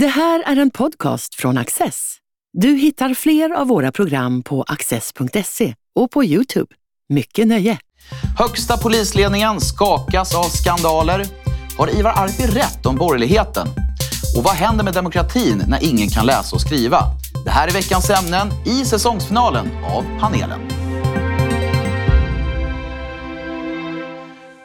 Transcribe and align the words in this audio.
Det 0.00 0.06
här 0.06 0.42
är 0.46 0.56
en 0.56 0.70
podcast 0.70 1.34
från 1.34 1.58
Access. 1.58 2.16
Du 2.52 2.68
hittar 2.68 3.14
fler 3.14 3.50
av 3.50 3.66
våra 3.66 3.92
program 3.92 4.42
på 4.42 4.62
access.se 4.62 5.74
och 5.94 6.10
på 6.10 6.24
Youtube. 6.24 6.74
Mycket 7.08 7.46
nöje! 7.48 7.78
Högsta 8.38 8.76
polisledningen 8.76 9.60
skakas 9.60 10.34
av 10.34 10.44
skandaler. 10.44 11.26
Har 11.78 11.98
Ivar 11.98 12.10
Arpi 12.10 12.46
rätt 12.46 12.86
om 12.86 12.96
borgerligheten? 12.96 13.68
Och 14.36 14.44
vad 14.44 14.54
händer 14.54 14.84
med 14.84 14.94
demokratin 14.94 15.62
när 15.68 15.84
ingen 15.84 16.08
kan 16.08 16.26
läsa 16.26 16.56
och 16.56 16.62
skriva? 16.62 17.00
Det 17.44 17.50
här 17.50 17.68
är 17.68 17.72
veckans 17.72 18.10
ämnen 18.10 18.48
i 18.66 18.84
säsongsfinalen 18.84 19.66
av 19.84 20.20
panelen. 20.20 20.60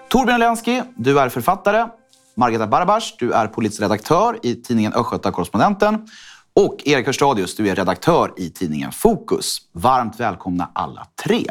Torbjörn 0.09 0.39
Lenski, 0.39 0.81
du 0.95 1.19
är 1.19 1.29
författare. 1.29 1.87
Margareta 2.35 2.67
Barbars, 2.67 3.15
du 3.19 3.31
är 3.31 3.47
politisk 3.47 3.81
redaktör 3.81 4.39
i 4.43 4.55
tidningen 4.55 4.93
Östgöta 4.93 5.31
Correspondenten. 5.31 6.07
Och 6.55 6.77
Erik 6.85 7.05
Hörstadius, 7.05 7.55
du 7.55 7.69
är 7.69 7.75
redaktör 7.75 8.33
i 8.37 8.49
tidningen 8.49 8.91
Fokus. 8.91 9.57
Varmt 9.71 10.19
välkomna 10.19 10.71
alla 10.73 11.07
tre. 11.23 11.45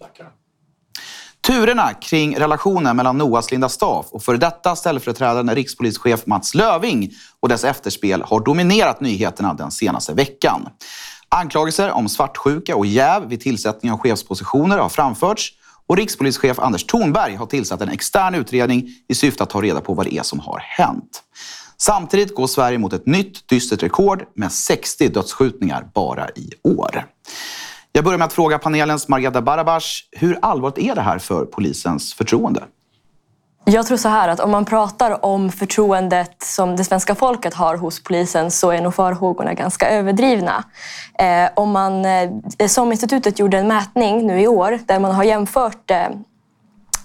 Tackar. 0.00 0.30
Turerna 1.46 1.94
kring 1.94 2.38
relationen 2.38 2.96
mellan 2.96 3.18
Noas 3.18 3.50
Linda 3.50 3.68
Staff 3.68 4.06
och 4.10 4.22
före 4.22 4.36
detta 4.36 4.76
ställföreträdande 4.76 5.54
rikspolischef 5.54 6.26
Mats 6.26 6.54
Löving 6.54 7.10
och 7.40 7.48
dess 7.48 7.64
efterspel 7.64 8.22
har 8.22 8.40
dominerat 8.40 9.00
nyheterna 9.00 9.54
den 9.54 9.70
senaste 9.70 10.12
veckan. 10.14 10.68
Anklagelser 11.28 11.90
om 11.90 12.08
svartsjuka 12.08 12.76
och 12.76 12.86
jäv 12.86 13.28
vid 13.28 13.40
tillsättning 13.40 13.92
av 13.92 13.98
chefspositioner 13.98 14.78
har 14.78 14.88
framförts 14.88 15.52
och 15.86 15.96
rikspolischef 15.96 16.58
Anders 16.58 16.84
Thornberg 16.84 17.34
har 17.34 17.46
tillsatt 17.46 17.80
en 17.80 17.88
extern 17.88 18.34
utredning 18.34 18.88
i 19.08 19.14
syfte 19.14 19.42
att 19.42 19.50
ta 19.50 19.62
reda 19.62 19.80
på 19.80 19.94
vad 19.94 20.06
det 20.06 20.14
är 20.14 20.22
som 20.22 20.40
har 20.40 20.58
hänt. 20.58 21.22
Samtidigt 21.78 22.34
går 22.34 22.46
Sverige 22.46 22.78
mot 22.78 22.92
ett 22.92 23.06
nytt 23.06 23.48
dystert 23.48 23.82
rekord 23.82 24.24
med 24.34 24.52
60 24.52 25.08
dödsskjutningar 25.08 25.88
bara 25.94 26.28
i 26.28 26.50
år. 26.62 27.06
Jag 27.92 28.04
börjar 28.04 28.18
med 28.18 28.26
att 28.26 28.32
fråga 28.32 28.58
panelens 28.58 29.08
Margareta 29.08 29.42
Barabas. 29.42 30.00
Hur 30.12 30.38
allvarligt 30.42 30.78
är 30.78 30.94
det 30.94 31.00
här 31.00 31.18
för 31.18 31.44
polisens 31.44 32.14
förtroende? 32.14 32.64
Jag 33.68 33.86
tror 33.86 33.96
så 33.96 34.08
här 34.08 34.28
att 34.28 34.40
om 34.40 34.50
man 34.50 34.64
pratar 34.64 35.24
om 35.24 35.52
förtroendet 35.52 36.42
som 36.42 36.76
det 36.76 36.84
svenska 36.84 37.14
folket 37.14 37.54
har 37.54 37.76
hos 37.76 38.02
polisen 38.02 38.50
så 38.50 38.70
är 38.70 38.80
nog 38.80 38.94
farhågorna 38.94 39.54
ganska 39.54 39.90
överdrivna. 39.90 40.64
Eh, 41.18 41.48
om 41.54 41.70
man, 41.70 42.04
eh, 42.04 42.30
som 42.68 42.92
institutet 42.92 43.38
gjorde 43.38 43.58
en 43.58 43.68
mätning 43.68 44.26
nu 44.26 44.40
i 44.40 44.48
år 44.48 44.78
där 44.86 44.98
man 44.98 45.12
har 45.12 45.24
jämfört 45.24 45.90
eh, 45.90 46.06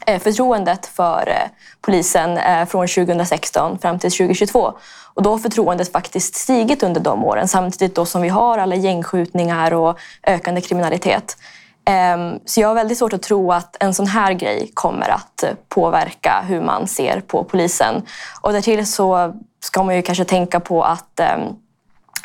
eh 0.06 0.20
förtroendet 0.20 0.86
för 0.86 1.28
eh, 1.28 1.50
polisen 1.82 2.38
eh, 2.38 2.66
från 2.66 2.88
2016 2.88 3.80
fram 3.80 4.00
till 4.00 4.12
2022. 4.12 4.74
Och 5.14 5.24
då 5.24 5.30
har 5.30 5.38
förtroendet 5.38 5.92
faktiskt 5.92 6.36
stigit 6.36 6.84
under 6.84 7.02
de 7.02 7.26
åren 7.26 7.48
samtidigt 7.48 7.96
då 7.96 8.06
som 8.06 8.22
vi 8.22 8.30
har 8.30 8.58
alla 8.58 8.76
gängskjutningar 8.76 9.74
och 9.74 10.00
ökande 10.24 10.62
kriminalitet. 10.62 11.38
Ehm, 11.86 12.40
så 12.46 12.62
jag 12.62 12.68
har 12.68 12.76
väldigt 12.76 12.98
svårt 12.98 13.14
att 13.14 13.22
tro 13.22 13.52
att 13.52 13.78
en 13.80 13.94
sån 13.94 14.08
här 14.08 14.34
grej 14.34 14.72
kommer 14.74 15.10
att 15.10 15.44
eh, 15.44 15.50
påverka 15.70 16.44
hur 16.48 16.62
man 16.62 16.88
ser 16.88 17.22
på 17.22 17.44
polisen. 17.44 18.02
Och 18.42 18.54
därtill 18.54 18.88
så 18.88 19.34
ska 19.64 19.84
man 19.84 19.96
ju 19.96 20.02
kanske 20.02 20.26
tänka 20.26 20.60
på 20.60 20.84
att 20.84 21.20
ehm, 21.20 21.42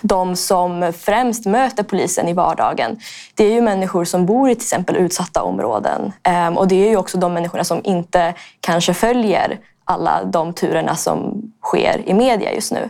de 0.03 0.37
som 0.37 0.93
främst 0.99 1.47
möter 1.47 1.83
polisen 1.83 2.29
i 2.29 2.33
vardagen, 2.33 2.99
det 3.35 3.45
är 3.45 3.53
ju 3.53 3.61
människor 3.61 4.05
som 4.05 4.27
bor 4.27 4.51
i 4.51 4.55
till 4.55 4.63
exempel 4.63 4.97
utsatta 4.97 5.43
områden. 5.43 6.13
Ehm, 6.23 6.59
och 6.59 6.69
det 6.69 6.87
är 6.87 6.91
ju 6.91 6.97
också 6.97 7.19
de 7.19 7.35
människorna 7.35 7.65
som 7.65 7.81
inte 7.85 8.35
kanske 8.61 8.95
följer 8.95 9.59
alla 9.85 10.25
de 10.25 10.53
turerna 10.53 10.97
som 10.97 11.43
sker 11.63 12.03
i 12.07 12.15
media 12.15 12.55
just 12.55 12.73
nu. 12.73 12.89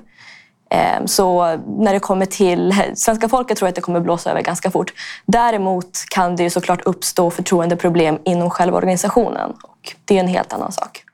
Ehm, 0.71 1.07
så 1.07 1.57
när 1.67 1.93
det 1.93 2.01
kommer 2.01 2.27
till 2.27 2.75
svenska 2.95 3.29
folket 3.29 3.59
tror 3.59 3.67
jag 3.67 3.71
att 3.71 3.75
det 3.75 3.81
kommer 3.81 4.01
blåsa 4.01 4.31
över 4.31 4.43
ganska 4.43 4.71
fort. 4.71 4.93
Däremot 5.27 6.05
kan 6.11 6.37
det 6.37 6.43
ju 6.43 6.51
såklart 6.51 6.81
uppstå 6.85 7.31
förtroendeproblem 7.31 8.19
inom 8.25 8.51
själva 8.51 8.77
organisationen 8.77 9.51
och 9.63 9.95
det 10.05 10.17
är 10.17 10.21
en 10.21 10.29
helt 10.29 10.53
annan 10.53 10.73
sak. 10.73 11.05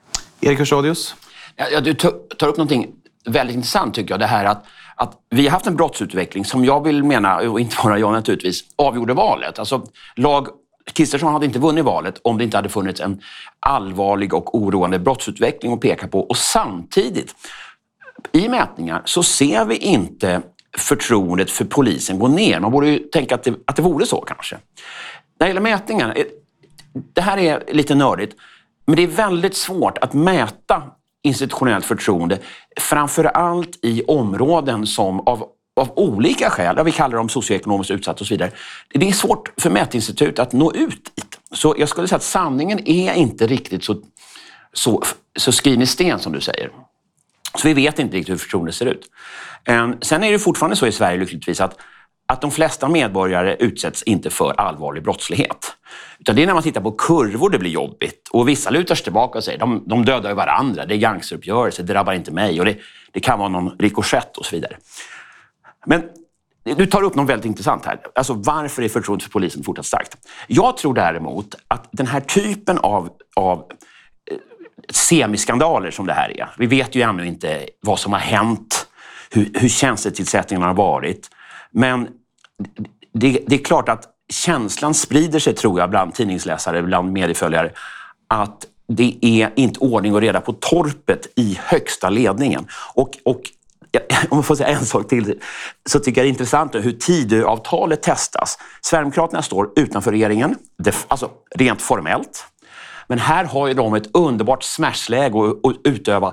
Erik 0.41 0.59
Hörstadius? 0.59 1.15
Ja, 1.57 1.81
du 1.81 1.95
tar 1.95 2.49
upp 2.49 2.57
någonting 2.57 2.87
väldigt 3.25 3.57
intressant 3.57 3.95
tycker 3.95 4.13
jag. 4.13 4.21
Det 4.21 4.27
här 4.27 4.45
att, 4.45 4.65
att 4.97 5.13
vi 5.31 5.45
har 5.45 5.51
haft 5.51 5.67
en 5.67 5.77
brottsutveckling 5.77 6.45
som 6.45 6.65
jag 6.65 6.85
vill 6.85 7.05
mena, 7.05 7.37
och 7.37 7.61
inte 7.61 7.77
bara 7.83 7.99
jag 7.99 8.13
naturligtvis, 8.13 8.65
avgjorde 8.77 9.15
valet. 9.15 9.59
Alltså, 9.59 9.87
lag 10.17 10.49
Kristersson 10.93 11.33
hade 11.33 11.47
inte 11.47 11.59
vunnit 11.59 11.85
valet 11.85 12.21
om 12.25 12.39
det 12.39 12.45
inte 12.45 12.57
hade 12.57 12.69
funnits 12.69 13.01
en 13.01 13.21
allvarlig 13.61 14.35
och 14.35 14.55
oroande 14.55 14.99
brottsutveckling 14.99 15.73
att 15.73 15.81
peka 15.81 16.09
på. 16.09 16.21
Och 16.21 16.37
samtidigt 16.37 17.35
i 18.33 18.49
mätningar 18.49 19.03
så 19.05 19.23
ser 19.23 19.65
vi 19.65 19.77
inte 19.77 20.43
förtroendet 20.77 21.51
för 21.51 21.65
polisen 21.65 22.19
gå 22.19 22.29
ner. 22.29 22.61
Man 22.61 22.73
borde 22.73 22.89
ju 22.89 22.99
tänka 22.99 23.35
att 23.35 23.43
det, 23.43 23.55
att 23.65 23.77
det 23.77 23.83
vore 23.83 24.07
så 24.07 24.21
kanske. 24.21 24.57
När 25.39 25.47
det 25.47 25.49
gäller 25.49 25.61
mätningar, 25.61 26.15
eh, 26.17 26.25
det 27.15 27.21
här 27.21 27.39
är 27.39 27.65
lite 27.73 27.95
nördigt, 27.95 28.37
men 28.87 28.97
det 28.97 29.03
är 29.03 29.07
väldigt 29.07 29.57
svårt 29.57 29.99
att 29.99 30.13
mäta 30.13 30.83
institutionellt 31.23 31.85
förtroende, 31.85 32.39
framför 32.81 33.25
allt 33.25 33.79
i 33.83 34.03
områden 34.03 34.87
som 34.87 35.21
av, 35.21 35.45
av 35.81 35.93
olika 35.99 36.51
skäl, 36.51 36.85
vi 36.85 36.93
kallar 36.93 37.17
dem 37.17 37.29
socioekonomiskt 37.29 37.91
utsatta 37.91 38.21
och 38.21 38.27
så 38.27 38.35
vidare. 38.35 38.51
Det 38.95 39.09
är 39.09 39.13
svårt 39.13 39.53
för 39.61 39.71
mätinstitut 39.71 40.39
att 40.39 40.53
nå 40.53 40.73
ut 40.73 41.13
dit. 41.15 41.39
Så 41.53 41.75
jag 41.79 41.89
skulle 41.89 42.09
säga 42.09 42.17
att 42.17 42.23
sanningen 42.23 42.89
är 42.89 43.15
inte 43.15 43.47
riktigt 43.47 43.85
så, 43.85 43.97
så, 44.73 45.03
så 45.39 45.53
skriven 45.53 45.83
i 45.83 45.87
sten 45.87 46.19
som 46.19 46.33
du 46.33 46.41
säger. 46.41 46.71
Så 47.55 47.69
vi 47.69 47.75
vet 47.75 47.99
inte 47.99 48.17
riktigt 48.17 48.33
hur 48.33 48.39
förtroendet 48.39 48.75
ser 48.75 48.87
ut. 48.87 49.11
Ehm, 49.65 49.97
sen 50.01 50.25
är 50.25 50.33
det 50.33 50.39
fortfarande 50.39 50.77
så 50.77 50.87
i 50.87 50.93
Sverige 50.93 51.19
lyckligtvis 51.19 51.61
att, 51.61 51.77
att 52.29 52.41
de 52.41 52.51
flesta 52.51 52.89
medborgare 52.89 53.57
utsätts 53.59 54.03
inte 54.03 54.31
för 54.31 54.61
allvarlig 54.61 55.03
brottslighet. 55.03 55.77
Utan 56.19 56.37
det 56.37 56.43
är 56.43 56.47
när 56.47 56.55
man 56.55 56.63
tittar 56.63 56.81
på 56.81 56.93
kurvor 56.93 57.51
det 57.51 57.59
blir 57.59 57.71
jobbigt. 57.71 58.29
Och 58.31 58.49
vissa 58.49 58.71
lutar 58.71 58.95
sig 58.95 59.05
tillbaka 59.05 59.39
och 59.39 59.45
säger 59.45 59.59
de, 59.59 59.85
de 59.87 60.05
dödar 60.05 60.31
ju 60.31 60.37
varandra, 60.37 60.87
det 60.87 60.95
är 60.95 60.99
gangsteruppgörelser, 60.99 61.83
det 61.83 61.93
drabbar 61.93 62.13
inte 62.13 62.31
mig. 62.31 62.61
Och 62.61 62.67
det, 62.67 62.77
det 63.13 63.21
kan 63.21 63.39
vara 63.39 63.49
någon 63.49 63.77
rikoschett 63.79 64.37
och 64.37 64.47
så 64.47 64.57
vidare. 64.57 64.77
Men 65.87 66.03
du 66.65 66.87
tar 66.87 67.03
upp 67.03 67.15
något 67.15 67.29
väldigt 67.29 67.47
intressant 67.47 67.87
här. 67.87 68.01
Alltså 68.15 68.35
varför 68.35 68.83
är 68.83 68.89
förtroendet 68.89 69.25
för 69.25 69.31
polisen 69.31 69.63
fortsatt 69.63 69.87
starkt? 69.87 70.17
Jag 70.47 70.77
tror 70.77 70.95
däremot 70.95 71.55
att 71.69 71.89
den 71.93 72.07
här 72.07 72.21
typen 72.21 72.79
av, 72.79 73.11
av 73.37 73.65
semiskandaler 74.91 75.91
som 75.91 76.07
det 76.07 76.13
här 76.13 76.41
är. 76.41 76.49
Vi 76.59 76.67
vet 76.67 76.95
ju 76.95 77.03
ännu 77.03 77.27
inte 77.27 77.69
vad 77.81 77.99
som 77.99 78.13
har 78.13 78.21
hänt, 78.21 78.87
hur, 79.31 79.51
hur 79.55 79.69
tjänstetillsättningarna 79.69 80.67
har 80.67 80.75
varit. 80.75 81.31
Men 81.71 82.09
det, 83.15 83.41
det, 83.47 83.55
är 83.55 83.65
klart 83.65 83.89
att 83.89 84.09
känslan 84.33 84.95
sprider 84.95 85.39
sig, 85.39 85.55
tror 85.55 85.81
jag, 85.81 85.91
bland 85.91 86.15
tidningsläsare, 86.15 86.83
bland 86.83 87.13
medieföljare, 87.13 87.73
att 88.29 88.67
det 88.89 89.19
är 89.23 89.53
inte 89.57 89.81
ordning 89.81 90.15
och 90.15 90.21
reda 90.21 90.41
på 90.41 90.53
torpet 90.53 91.27
i 91.37 91.59
högsta 91.63 92.11
ledningen. 92.11 92.67
Och, 92.95 93.19
och 93.25 93.41
om 94.29 94.39
jag 94.39 94.45
får 94.45 94.55
säga 94.55 94.69
en 94.69 94.87
sak 94.87 95.09
till, 95.09 95.41
så 95.87 95.99
tycker 95.99 96.21
jag 96.21 96.25
det 96.25 96.29
är 96.29 96.31
intressant 96.31 96.75
hur 96.75 96.93
Tidöavtalet 96.93 98.03
testas. 98.03 98.59
Sverigedemokraterna 98.81 99.43
står 99.43 99.71
utanför 99.77 100.11
regeringen, 100.11 100.57
alltså 101.09 101.31
rent 101.55 101.83
formellt. 101.83 102.47
Men 103.09 103.19
här 103.19 103.45
har 103.45 103.69
ju 103.69 103.75
de 103.75 103.95
ett 103.95 104.11
underbart 104.17 104.63
smashläge 104.63 105.51
att 105.51 105.77
utöva 105.85 106.33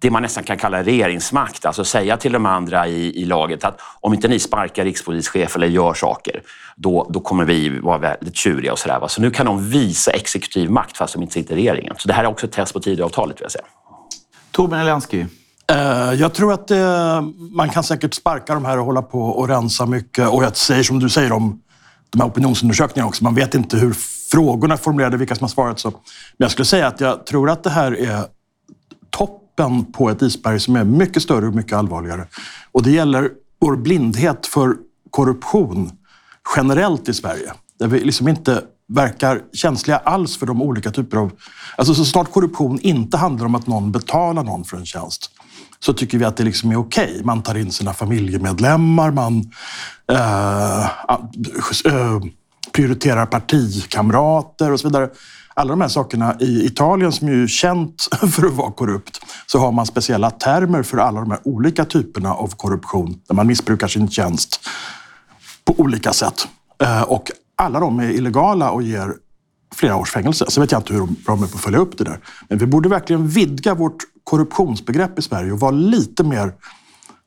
det 0.00 0.10
man 0.10 0.22
nästan 0.22 0.44
kan 0.44 0.58
kalla 0.58 0.82
regeringsmakt. 0.82 1.66
Alltså 1.66 1.84
säga 1.84 2.16
till 2.16 2.32
de 2.32 2.46
andra 2.46 2.88
i, 2.88 3.22
i 3.22 3.24
laget 3.24 3.64
att 3.64 3.80
om 4.00 4.14
inte 4.14 4.28
ni 4.28 4.38
sparkar 4.38 4.84
rikspolischef 4.84 5.56
eller 5.56 5.66
gör 5.66 5.94
saker, 5.94 6.42
då, 6.76 7.10
då 7.10 7.20
kommer 7.20 7.44
vi 7.44 7.68
vara 7.68 7.98
väldigt 7.98 8.36
tjuriga 8.36 8.72
och 8.72 8.78
sådär. 8.78 9.08
Så 9.08 9.20
nu 9.20 9.30
kan 9.30 9.46
de 9.46 9.70
visa 9.70 10.10
exekutiv 10.10 10.70
makt 10.70 10.96
fast 10.96 11.14
de 11.14 11.22
inte 11.22 11.34
sitter 11.34 11.54
i 11.54 11.56
regeringen. 11.56 11.94
Så 11.98 12.08
det 12.08 12.14
här 12.14 12.24
är 12.24 12.28
också 12.28 12.46
ett 12.46 12.52
test 12.52 12.72
på 12.72 12.80
Tidöavtalet 12.80 13.36
vill 13.36 13.42
jag 13.42 13.52
säga. 13.52 13.64
Torbjörn 14.50 14.80
Elensky. 14.80 15.26
Eh, 15.72 16.12
jag 16.12 16.34
tror 16.34 16.52
att 16.52 16.68
det, 16.68 17.22
man 17.50 17.68
kan 17.68 17.84
säkert 17.84 18.14
sparka 18.14 18.54
de 18.54 18.64
här 18.64 18.78
och 18.78 18.84
hålla 18.84 19.02
på 19.02 19.22
och 19.22 19.48
rensa 19.48 19.86
mycket. 19.86 20.28
Och 20.28 20.44
jag 20.44 20.56
säger 20.56 20.82
som 20.82 20.98
du 20.98 21.08
säger 21.08 21.32
om 21.32 21.60
de 22.10 22.20
här 22.20 22.28
opinionsundersökningarna 22.28 23.08
också. 23.08 23.24
Man 23.24 23.34
vet 23.34 23.54
inte 23.54 23.76
hur 23.76 23.96
frågorna 24.30 24.76
formulerade, 24.76 25.16
vilka 25.16 25.34
som 25.34 25.44
har 25.44 25.48
svarat. 25.48 25.78
Så. 25.78 25.90
Men 25.90 25.98
jag 26.36 26.50
skulle 26.50 26.66
säga 26.66 26.86
att 26.86 27.00
jag 27.00 27.26
tror 27.26 27.50
att 27.50 27.64
det 27.64 27.70
här 27.70 28.00
är 28.00 28.24
toppen 29.10 29.92
på 29.92 30.10
ett 30.10 30.22
isberg 30.22 30.60
som 30.60 30.76
är 30.76 30.84
mycket 30.84 31.22
större 31.22 31.46
och 31.46 31.54
mycket 31.54 31.72
allvarligare. 31.72 32.26
Och 32.72 32.82
det 32.82 32.90
gäller 32.90 33.30
vår 33.60 33.76
blindhet 33.76 34.46
för 34.46 34.76
korruption 35.10 35.90
generellt 36.56 37.08
i 37.08 37.14
Sverige. 37.14 37.52
Där 37.78 37.86
vi 37.86 38.00
liksom 38.00 38.28
inte 38.28 38.62
verkar 38.88 39.42
känsliga 39.52 39.96
alls 39.96 40.36
för 40.36 40.46
de 40.46 40.62
olika 40.62 40.90
typer 40.90 41.16
av... 41.16 41.32
Alltså 41.76 41.94
så 41.94 42.04
snart 42.04 42.32
korruption 42.32 42.80
inte 42.80 43.16
handlar 43.16 43.46
om 43.46 43.54
att 43.54 43.66
någon 43.66 43.92
betalar 43.92 44.44
någon 44.44 44.64
för 44.64 44.76
en 44.76 44.86
tjänst 44.86 45.30
så 45.80 45.92
tycker 45.92 46.18
vi 46.18 46.24
att 46.24 46.36
det 46.36 46.44
liksom 46.44 46.70
är 46.70 46.76
okej. 46.76 47.10
Okay. 47.10 47.24
Man 47.24 47.42
tar 47.42 47.54
in 47.54 47.72
sina 47.72 47.92
familjemedlemmar, 47.92 49.10
man 49.10 49.50
äh, 50.12 50.84
äh, 51.84 52.20
prioriterar 52.72 53.26
partikamrater 53.26 54.72
och 54.72 54.80
så 54.80 54.88
vidare. 54.88 55.10
alla 55.54 55.70
de 55.70 55.80
här 55.80 55.88
sakerna 55.88 56.36
i 56.40 56.66
Italien 56.66 57.12
som 57.12 57.28
är 57.28 57.32
ju 57.32 57.48
känt 57.48 58.08
för 58.32 58.46
att 58.46 58.52
vara 58.52 58.72
korrupt, 58.72 59.20
så 59.46 59.58
har 59.58 59.72
man 59.72 59.86
speciella 59.86 60.30
termer 60.30 60.82
för 60.82 60.98
alla 60.98 61.20
de 61.20 61.30
här 61.30 61.40
olika 61.44 61.84
typerna 61.84 62.34
av 62.34 62.48
korruption, 62.56 63.20
där 63.28 63.34
man 63.34 63.46
missbrukar 63.46 63.88
sin 63.88 64.10
tjänst 64.10 64.60
på 65.64 65.74
olika 65.78 66.12
sätt. 66.12 66.48
Eh, 66.82 67.02
och 67.02 67.30
alla 67.56 67.80
de 67.80 67.98
är 67.98 68.10
illegala 68.10 68.70
och 68.70 68.82
ger 68.82 69.14
flera 69.74 69.96
års 69.96 70.10
fängelse. 70.10 70.44
Så 70.48 70.60
vet 70.60 70.72
jag 70.72 70.78
inte 70.78 70.92
hur 70.92 71.00
de 71.26 71.42
är 71.42 71.46
på 71.46 71.54
att 71.54 71.60
följa 71.60 71.78
upp 71.78 71.98
det 71.98 72.04
där. 72.04 72.18
Men 72.48 72.58
vi 72.58 72.66
borde 72.66 72.88
verkligen 72.88 73.28
vidga 73.28 73.74
vårt 73.74 73.96
korruptionsbegrepp 74.24 75.18
i 75.18 75.22
Sverige 75.22 75.52
och 75.52 75.60
vara 75.60 75.70
lite 75.70 76.24
mer 76.24 76.52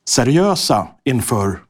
seriösa 0.08 0.86
inför 1.04 1.60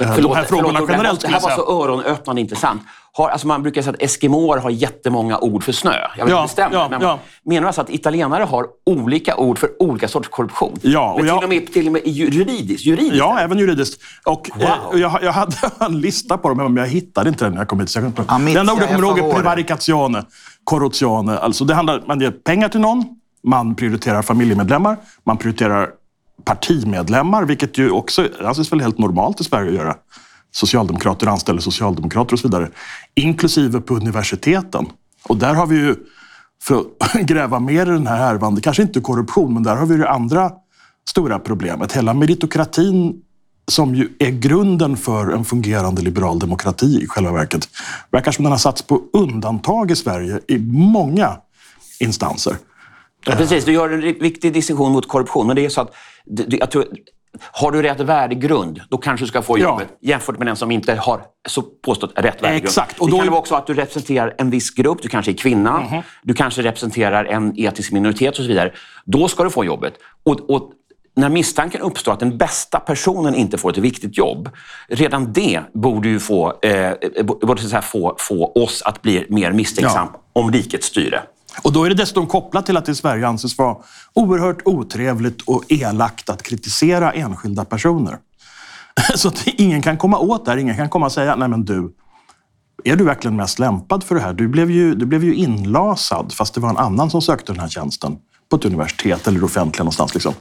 eh, 0.00 0.16
de 0.16 0.34
här 0.34 0.44
frågorna 0.44 0.72
förlåt, 0.72 0.90
generellt. 0.90 1.20
Det 1.20 1.28
här 1.28 1.40
var 1.40 1.50
så 1.50 1.82
öronöppnande 1.82 2.40
intressant. 2.40 2.82
Har, 3.18 3.28
alltså 3.28 3.46
man 3.46 3.62
brukar 3.62 3.82
säga 3.82 3.94
att 3.94 4.02
eskimåer 4.02 4.58
har 4.58 4.70
jättemånga 4.70 5.38
ord 5.38 5.64
för 5.64 5.72
snö. 5.72 5.92
Jag 6.18 6.24
vet 6.24 6.32
Ja, 6.34 6.40
inte 6.42 6.52
stämmer. 6.52 6.76
ja, 6.76 6.88
men 6.90 7.00
ja. 7.00 7.18
Menar 7.44 7.60
du 7.60 7.66
alltså 7.66 7.80
att 7.80 7.90
italienare 7.90 8.42
har 8.44 8.66
olika 8.86 9.36
ord 9.36 9.58
för 9.58 9.82
olika 9.82 10.08
sorts 10.08 10.28
korruption? 10.28 10.78
Ja, 10.82 11.12
och 11.12 11.18
men 11.20 11.28
jag- 11.28 11.38
till, 11.38 11.44
och 11.44 11.48
med, 11.50 11.72
till 11.72 11.86
och 11.86 11.92
med 11.92 12.02
juridiskt? 12.06 12.86
juridiskt 12.86 13.16
Ja, 13.16 13.38
även 13.40 13.58
juridiskt. 13.58 14.00
Och 14.24 14.50
Wow. 14.54 14.62
eh, 14.64 15.00
jag, 15.00 15.18
jag 15.22 15.32
hade 15.32 15.56
en 15.80 16.00
lista 16.00 16.38
på 16.38 16.48
dem, 16.48 16.56
men 16.58 16.76
jag 16.76 16.86
hittade 16.90 17.28
inte 17.28 17.44
den 17.44 17.52
när 17.52 17.60
jag 17.60 17.68
kom 17.68 17.80
hit. 17.80 17.90
Så 17.90 17.98
jag 17.98 18.06
inte- 18.06 18.24
Amictia 18.28 18.54
det 18.54 18.60
enda 18.60 18.72
ordet 18.72 18.90
jag 18.90 18.96
kommer 19.00 19.20
ihåg 19.20 19.30
är 19.30 19.34
prevaricazione, 19.34 20.24
corruzione. 20.64 21.38
Alltså 21.38 21.64
det 21.64 21.74
handlar, 21.74 22.02
man 22.06 22.20
ger 22.20 22.30
pengar 22.30 22.68
till 22.68 22.80
någon, 22.80 23.04
man 23.44 23.74
prioriterar 23.74 24.22
familjemedlemmar, 24.22 24.96
man 25.24 25.36
prioriterar 25.36 25.88
partimedlemmar, 26.44 27.44
vilket 27.44 27.78
ju 27.78 27.90
också 27.90 28.28
anses 28.44 28.72
väl 28.72 28.80
helt 28.80 28.98
normalt 28.98 29.40
i 29.40 29.44
Sverige 29.44 29.68
att 29.68 29.74
göra. 29.76 29.94
Socialdemokrater 30.58 31.26
anställer 31.26 31.60
socialdemokrater 31.60 32.32
och 32.32 32.38
så 32.38 32.48
vidare. 32.48 32.70
Inklusive 33.14 33.80
på 33.80 33.94
universiteten. 33.94 34.86
Och 35.28 35.36
där 35.36 35.54
har 35.54 35.66
vi 35.66 35.76
ju, 35.76 35.96
för 36.62 36.78
att 36.80 37.12
gräva 37.26 37.60
mer 37.60 37.86
i 37.86 37.90
den 37.90 38.06
här 38.06 38.16
härvan, 38.16 38.54
det 38.54 38.60
kanske 38.60 38.82
inte 38.82 38.98
är 38.98 39.00
korruption, 39.00 39.54
men 39.54 39.62
där 39.62 39.76
har 39.76 39.86
vi 39.86 39.96
det 39.96 40.10
andra 40.10 40.52
stora 41.08 41.38
problemet. 41.38 41.92
Hela 41.92 42.14
meritokratin 42.14 43.22
som 43.68 43.94
ju 43.94 44.08
är 44.18 44.30
grunden 44.30 44.96
för 44.96 45.30
en 45.30 45.44
fungerande 45.44 46.02
liberal 46.02 46.38
demokrati 46.38 47.02
i 47.02 47.06
själva 47.06 47.32
verket, 47.32 47.68
verkar 48.10 48.32
som 48.32 48.42
den 48.42 48.52
har 48.52 48.58
satts 48.58 48.82
på 48.82 49.02
undantag 49.12 49.90
i 49.90 49.96
Sverige 49.96 50.40
i 50.48 50.58
många 50.68 51.36
instanser. 52.00 52.56
Ja, 53.26 53.34
precis, 53.36 53.64
du 53.64 53.72
gör 53.72 53.90
en 53.90 54.00
viktig 54.00 54.52
distinktion 54.52 54.92
mot 54.92 55.08
korruption. 55.08 55.46
Men 55.46 55.56
det 55.56 55.64
är 55.64 55.68
så 55.68 55.80
att, 55.80 55.94
jag 56.48 56.70
tror, 56.70 56.84
har 57.40 57.70
du 57.72 57.82
rätt 57.82 58.00
värdegrund, 58.00 58.80
då 58.90 58.98
kanske 58.98 59.24
du 59.24 59.28
ska 59.28 59.42
få 59.42 59.58
Ja. 59.58 59.62
jobbet. 59.62 59.88
Jämfört 60.02 60.38
med 60.38 60.46
den 60.46 60.56
som 60.56 60.70
inte 60.70 60.94
har 60.94 61.20
så 61.48 61.62
påstått 61.62 62.12
rätt 62.16 62.24
värdegrund. 62.42 62.64
Exakt, 62.64 62.98
och 62.98 63.06
det 63.06 63.10
då 63.10 63.16
kan 63.18 63.26
är- 63.26 63.30
vara 63.30 63.40
också 63.40 63.54
att 63.54 63.66
du 63.66 63.74
representerar 63.74 64.34
en 64.38 64.50
viss 64.50 64.70
grupp. 64.70 65.02
Du 65.02 65.08
kanske 65.08 65.30
är 65.32 65.36
kvinna. 65.36 66.02
Du 66.22 66.34
kanske 66.34 66.62
representerar 66.62 67.24
en 67.24 67.54
etnisk 67.58 67.92
minoritet 67.92 68.30
och 68.30 68.36
så 68.44 68.48
vidare. 68.48 68.72
Då 69.04 69.28
ska 69.28 69.44
du 69.44 69.50
få 69.50 69.64
jobbet. 69.64 69.94
Och, 70.24 70.50
och 70.50 70.70
när 71.16 71.28
misstanken 71.28 71.80
uppstår 71.80 72.12
att 72.12 72.20
den 72.20 72.38
bästa 72.38 72.80
personen 72.80 73.34
inte 73.34 73.58
får 73.58 73.70
ett 73.70 73.78
viktigt 73.78 74.18
jobb, 74.18 74.48
redan 74.88 75.32
det 75.32 75.60
borde 75.74 76.08
ju 76.08 76.20
få, 76.20 76.58
eh, 76.62 76.92
borde 77.24 77.62
så 77.62 77.80
få, 77.82 78.16
få 78.18 78.52
oss 78.52 78.82
att 78.82 79.02
bli 79.02 79.26
mer 79.28 79.52
misstänksamma 79.52 80.10
om 80.32 80.52
rikets 80.52 80.86
styre. 80.86 81.22
Och 81.62 81.72
då 81.72 81.84
är 81.84 81.88
det 81.88 81.94
dessutom 81.94 82.26
kopplat 82.26 82.66
till 82.66 82.76
att 82.76 82.84
det 82.84 82.92
i 82.92 82.94
Sverige 82.94 83.28
anses 83.28 83.58
vara 83.58 83.76
oerhört 84.14 84.62
otrevligt 84.64 85.42
och 85.42 85.64
elakt 85.68 86.30
att 86.30 86.42
kritisera 86.42 87.12
enskilda 87.12 87.64
personer. 87.64 88.18
Så 89.16 89.28
att 89.28 89.46
ingen 89.46 89.82
kan 89.82 89.96
komma 89.96 90.18
åt 90.18 90.44
det 90.44 90.50
här. 90.50 90.58
Ingen 90.58 90.76
kan 90.76 90.88
komma 90.88 91.06
och 91.06 91.12
säga, 91.12 91.36
nej 91.36 91.48
men 91.48 91.64
du, 91.64 91.94
är 92.84 92.96
du 92.96 93.04
verkligen 93.04 93.36
mest 93.36 93.58
lämpad 93.58 94.04
för 94.04 94.14
det 94.14 94.20
här? 94.20 94.32
Du 94.32 94.48
blev 94.48 94.70
ju, 94.70 94.94
du 94.94 95.06
blev 95.06 95.24
ju 95.24 95.34
inlasad 95.34 96.32
fast 96.32 96.54
det 96.54 96.60
var 96.60 96.70
en 96.70 96.76
annan 96.76 97.10
som 97.10 97.22
sökte 97.22 97.52
den 97.52 97.60
här 97.60 97.68
tjänsten 97.68 98.16
på 98.50 98.56
ett 98.56 98.64
universitet 98.64 99.28
eller 99.28 99.44
offentliga 99.44 99.84
någonstans. 99.84 100.14
Liksom. 100.14 100.34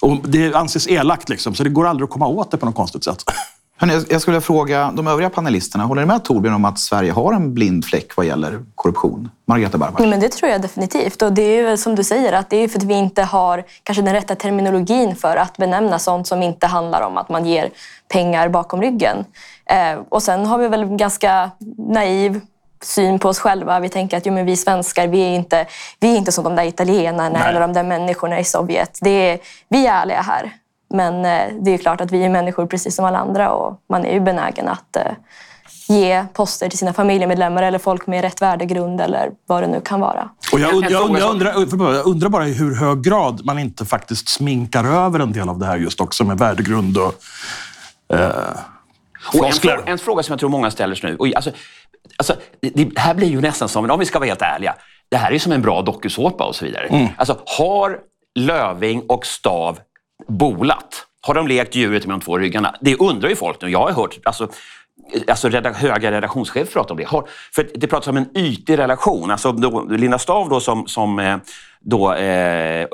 Och 0.00 0.28
det 0.28 0.54
anses 0.54 0.88
elakt, 0.88 1.28
liksom, 1.28 1.54
så 1.54 1.64
det 1.64 1.70
går 1.70 1.86
aldrig 1.86 2.04
att 2.04 2.10
komma 2.10 2.26
åt 2.26 2.50
det 2.50 2.56
på 2.56 2.66
något 2.66 2.74
konstigt 2.74 3.04
sätt. 3.04 3.24
Hörrni, 3.90 4.06
jag- 4.10 4.20
skulle 4.20 4.32
vilja 4.32 4.46
fråga 4.46 4.90
de 4.94 5.06
övriga 5.06 5.30
panelisterna. 5.30 5.84
Håller 5.84 6.02
ni 6.02 6.06
med 6.06 6.24
Torbjörn 6.24 6.54
om 6.54 6.64
att 6.64 6.78
Sverige 6.78 7.12
har 7.12 7.32
en 7.32 7.54
blind 7.54 7.84
fläck 7.84 8.16
vad 8.16 8.26
gäller 8.26 8.60
korruption? 8.74 9.30
Margareta 9.46 9.78
Barbars. 9.78 10.00
Nej, 10.00 10.08
men 10.08 10.20
det 10.20 10.28
tror 10.28 10.50
jag 10.50 10.62
definitivt. 10.62 11.22
Och 11.22 11.32
det 11.32 11.42
är 11.42 11.70
ju 11.70 11.76
som 11.76 11.94
du 11.94 12.04
säger, 12.04 12.32
att 12.32 12.50
det 12.50 12.56
är 12.56 12.68
för 12.68 12.78
att 12.78 12.84
vi 12.84 12.94
inte 12.94 13.22
har 13.22 13.64
kanske 13.82 14.02
den 14.02 14.14
rätta 14.14 14.34
terminologin 14.34 15.16
för 15.16 15.36
att 15.36 15.56
benämna 15.56 15.98
sånt 15.98 16.26
som 16.26 16.42
inte 16.42 16.66
handlar 16.66 17.02
om 17.02 17.16
att 17.16 17.28
man 17.28 17.46
ger 17.46 17.70
pengar 18.08 18.48
bakom 18.48 18.82
ryggen. 18.82 19.24
Eh, 19.66 19.98
och 20.08 20.22
sen 20.22 20.46
har 20.46 20.58
vi 20.58 20.68
väl 20.68 20.82
en 20.82 20.96
ganska 20.96 21.50
naiv 21.88 22.40
syn 22.82 23.18
på 23.18 23.28
oss 23.28 23.38
själva. 23.38 23.80
Vi 23.80 23.88
tänker 23.88 24.16
att 24.16 24.26
jo, 24.26 24.32
men 24.32 24.46
vi 24.46 24.56
svenskar, 24.56 25.06
vi 25.06 25.20
är, 25.20 25.34
inte, 25.34 25.66
vi 26.00 26.12
är 26.12 26.16
inte 26.16 26.32
som 26.32 26.44
de 26.44 26.56
där 26.56 26.64
italienarna 26.64 27.38
Nej. 27.38 27.48
eller 27.48 27.60
de 27.60 27.72
där 27.72 27.82
människorna 27.82 28.40
i 28.40 28.44
Sovjet. 28.44 28.98
Det 29.00 29.30
är, 29.30 29.38
vi 29.68 29.86
är 29.86 29.92
ärliga 29.92 30.20
här. 30.20 30.52
Men 30.94 31.14
eh, 31.24 31.54
det 31.60 31.70
är 31.70 31.72
ju 31.72 31.78
klart 31.78 32.00
att 32.00 32.10
vi 32.12 32.24
är 32.24 32.28
människor 32.30 32.66
precis 32.66 32.96
som 32.96 33.04
alla 33.04 33.18
andra 33.18 33.50
och 33.52 33.80
man 33.90 34.04
är 34.04 34.12
ju 34.12 34.20
benägen 34.20 34.68
att 34.68 34.96
eh, 34.96 35.02
ge 35.88 36.24
poster 36.32 36.68
till 36.68 36.78
sina 36.78 36.92
familjemedlemmar 36.92 37.62
eller 37.62 37.78
folk 37.78 38.06
med 38.06 38.20
rätt 38.22 38.42
värdegrund 38.42 39.00
eller 39.00 39.30
vad 39.46 39.62
det 39.62 39.66
nu 39.66 39.80
kan 39.80 40.00
vara. 40.00 40.28
Och 40.52 40.60
jag, 40.60 40.74
und- 40.74 40.90
jag, 40.90 41.06
fråga 41.06 41.18
jag, 41.20 41.30
undrar, 41.30 41.46
jag 41.94 42.06
undrar- 42.06 42.28
bara 42.28 42.46
i 42.48 42.52
hur 42.52 42.74
hög 42.74 43.02
grad 43.02 43.40
man 43.44 43.58
inte 43.58 43.84
faktiskt 43.84 44.28
sminkar 44.28 44.84
över 44.84 45.20
en 45.20 45.32
del 45.32 45.48
av 45.48 45.58
det 45.58 45.66
här 45.66 45.76
just 45.76 46.00
också 46.00 46.24
med 46.24 46.38
värdegrund 46.38 46.96
och 46.98 47.06
Och 47.06 48.14
en, 48.16 48.32
floskler. 49.40 49.76
frå- 49.76 49.82
en 49.86 49.98
fråga 49.98 50.22
som 50.22 50.32
jag 50.32 50.40
tror 50.40 50.50
många 50.50 50.70
ställer 50.70 50.94
sig 50.94 51.10
nu. 51.10 51.16
Och, 51.16 51.26
alltså, 51.36 51.50
alltså, 52.16 52.34
det 52.60 52.84
det 52.84 53.00
här 53.00 53.14
blir 53.14 53.28
ju 53.28 53.40
nästan 53.40 53.68
som, 53.68 53.90
om 53.90 53.98
vi 54.00 54.06
ska 54.06 54.18
vara 54.18 54.28
helt 54.28 54.42
ärliga, 54.42 54.74
det 55.10 55.16
här 55.16 55.32
är 55.32 55.38
som 55.38 55.52
en 55.52 55.62
bra 55.62 55.82
dokusåpa 55.82 56.44
och 56.44 56.56
så 56.56 56.64
vidare. 56.64 56.86
Mm. 56.86 57.08
Alltså, 57.16 57.38
har 57.58 57.98
Löving 58.38 59.02
och 59.08 59.26
Stav 59.26 59.78
bolat? 60.28 61.06
Har 61.20 61.34
de 61.34 61.48
lekt 61.48 61.74
djuret 61.74 62.06
med 62.06 62.14
de 62.14 62.20
två 62.20 62.38
ryggarna? 62.38 62.74
Det 62.80 62.96
undrar 62.96 63.28
ju 63.28 63.36
folk 63.36 63.62
nu. 63.62 63.68
Jag 63.68 63.78
har 63.78 63.92
hört 63.92 64.18
alltså, 64.24 64.48
alltså 65.28 65.48
reda, 65.48 65.72
höga 65.72 66.12
redaktionschefer 66.12 66.72
prata 66.72 66.92
om 66.92 66.96
det. 66.96 67.04
Har, 67.04 67.28
för 67.54 67.68
det 67.74 67.86
pratas 67.86 68.08
om 68.08 68.16
en 68.16 68.36
ytlig 68.36 68.78
relation. 68.78 69.30
Alltså, 69.30 69.52
då, 69.52 69.82
Linda 69.82 70.18
Stav 70.18 70.48
då 70.48 70.60
som, 70.60 70.86
som 70.86 71.18
eh, 71.18 71.36
då, 71.80 72.14
eh, 72.14 72.86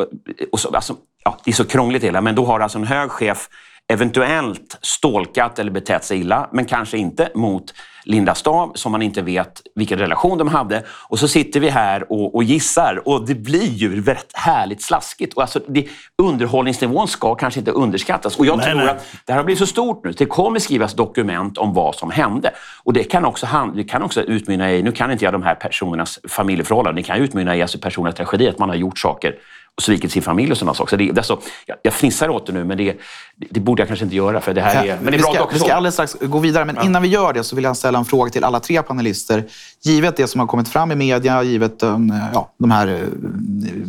och 0.52 0.60
så, 0.60 0.74
alltså, 0.74 0.94
ja, 1.24 1.36
det 1.44 1.50
är 1.50 1.54
så 1.54 1.64
krångligt 1.64 2.04
hela, 2.04 2.20
men 2.20 2.34
då 2.34 2.44
har 2.44 2.60
alltså 2.60 2.78
en 2.78 2.86
hög 2.86 3.10
chef 3.10 3.48
eventuellt 3.90 4.78
stalkat 4.82 5.58
eller 5.58 5.70
betett 5.70 6.04
sig 6.04 6.20
illa, 6.20 6.48
men 6.52 6.64
kanske 6.64 6.98
inte 6.98 7.30
mot 7.34 7.74
Linda 8.04 8.34
Stav 8.34 8.72
som 8.74 8.92
man 8.92 9.02
inte 9.02 9.22
vet 9.22 9.62
vilken 9.74 9.98
relation 9.98 10.38
de 10.38 10.48
hade. 10.48 10.82
Och 11.08 11.18
så 11.18 11.28
sitter 11.28 11.60
vi 11.60 11.68
här 11.68 12.12
och, 12.12 12.34
och 12.34 12.44
gissar 12.44 13.02
och 13.04 13.26
det 13.26 13.34
blir 13.34 13.68
ju 13.68 14.02
rätt 14.02 14.30
härligt 14.34 14.82
slaskigt. 14.82 15.34
Och 15.34 15.42
alltså, 15.42 15.60
det, 15.68 15.88
underhållningsnivån 16.22 17.08
ska 17.08 17.34
kanske 17.34 17.60
inte 17.60 17.70
underskattas. 17.70 18.36
Och 18.36 18.46
jag 18.46 18.58
Nej, 18.58 18.66
tror 18.66 18.80
nej. 18.80 18.88
att 18.88 19.06
det 19.24 19.32
här 19.32 19.38
har 19.38 19.44
blivit 19.44 19.58
så 19.58 19.66
stort 19.66 20.04
nu. 20.04 20.12
Det 20.12 20.26
kommer 20.26 20.58
skrivas 20.58 20.94
dokument 20.94 21.58
om 21.58 21.74
vad 21.74 21.94
som 21.94 22.10
hände. 22.10 22.50
Och 22.84 22.92
det 22.92 23.04
kan 23.04 23.24
också, 23.24 23.46
det 23.74 23.84
kan 23.84 24.02
också 24.02 24.22
utmynna 24.22 24.72
i, 24.72 24.82
nu 24.82 24.92
kan 24.92 25.10
inte 25.10 25.24
jag 25.24 25.34
de 25.34 25.42
här 25.42 25.54
personernas 25.54 26.18
familjeförhållanden, 26.28 27.02
det 27.02 27.06
kan 27.06 27.18
utmynna 27.18 27.56
i 27.56 27.62
alltså 27.62 27.78
personliga 27.78 28.12
tragedier, 28.14 28.50
att 28.50 28.58
man 28.58 28.68
har 28.68 28.76
gjort 28.76 28.98
saker 28.98 29.34
och 29.76 29.82
svikit 29.82 30.12
sin 30.12 30.22
familj 30.22 30.52
och 30.52 30.58
sådana 30.58 30.74
saker. 30.74 30.90
Så 30.90 30.96
det, 30.96 31.12
det 31.12 31.20
är 31.20 31.22
så, 31.22 31.38
jag, 31.66 31.76
jag 31.82 31.92
fnissar 31.92 32.28
åt 32.28 32.46
det 32.46 32.52
nu, 32.52 32.64
men 32.64 32.78
det, 32.78 32.96
det 33.36 33.60
borde 33.60 33.82
jag 33.82 33.88
kanske 33.88 34.04
inte 34.04 34.16
göra 34.16 34.40
för 34.40 34.54
det 34.54 34.60
här 34.60 34.86
är... 34.86 34.96
Men 34.96 35.04
det 35.04 35.08
är 35.08 35.12
vi, 35.12 35.18
bra 35.18 35.34
ska, 35.34 35.46
vi 35.52 35.58
ska 35.58 35.74
alldeles 35.74 35.94
strax 35.94 36.16
gå 36.20 36.38
vidare, 36.38 36.64
men 36.64 36.84
innan 36.84 37.02
vi 37.02 37.08
gör 37.08 37.32
det 37.32 37.44
så 37.44 37.56
vill 37.56 37.64
jag 37.64 37.76
ställa 37.76 37.98
en 37.98 38.04
fråga 38.04 38.30
till 38.30 38.44
alla 38.44 38.60
tre 38.60 38.82
panelister. 38.82 39.44
Givet 39.82 40.16
det 40.16 40.26
som 40.26 40.40
har 40.40 40.46
kommit 40.46 40.68
fram 40.68 40.92
i 40.92 40.94
media, 40.94 41.42
givet 41.42 41.82
eh, 41.82 41.98
ja, 42.34 42.52
de 42.58 42.70
här 42.70 42.88
eh, 42.88 43.00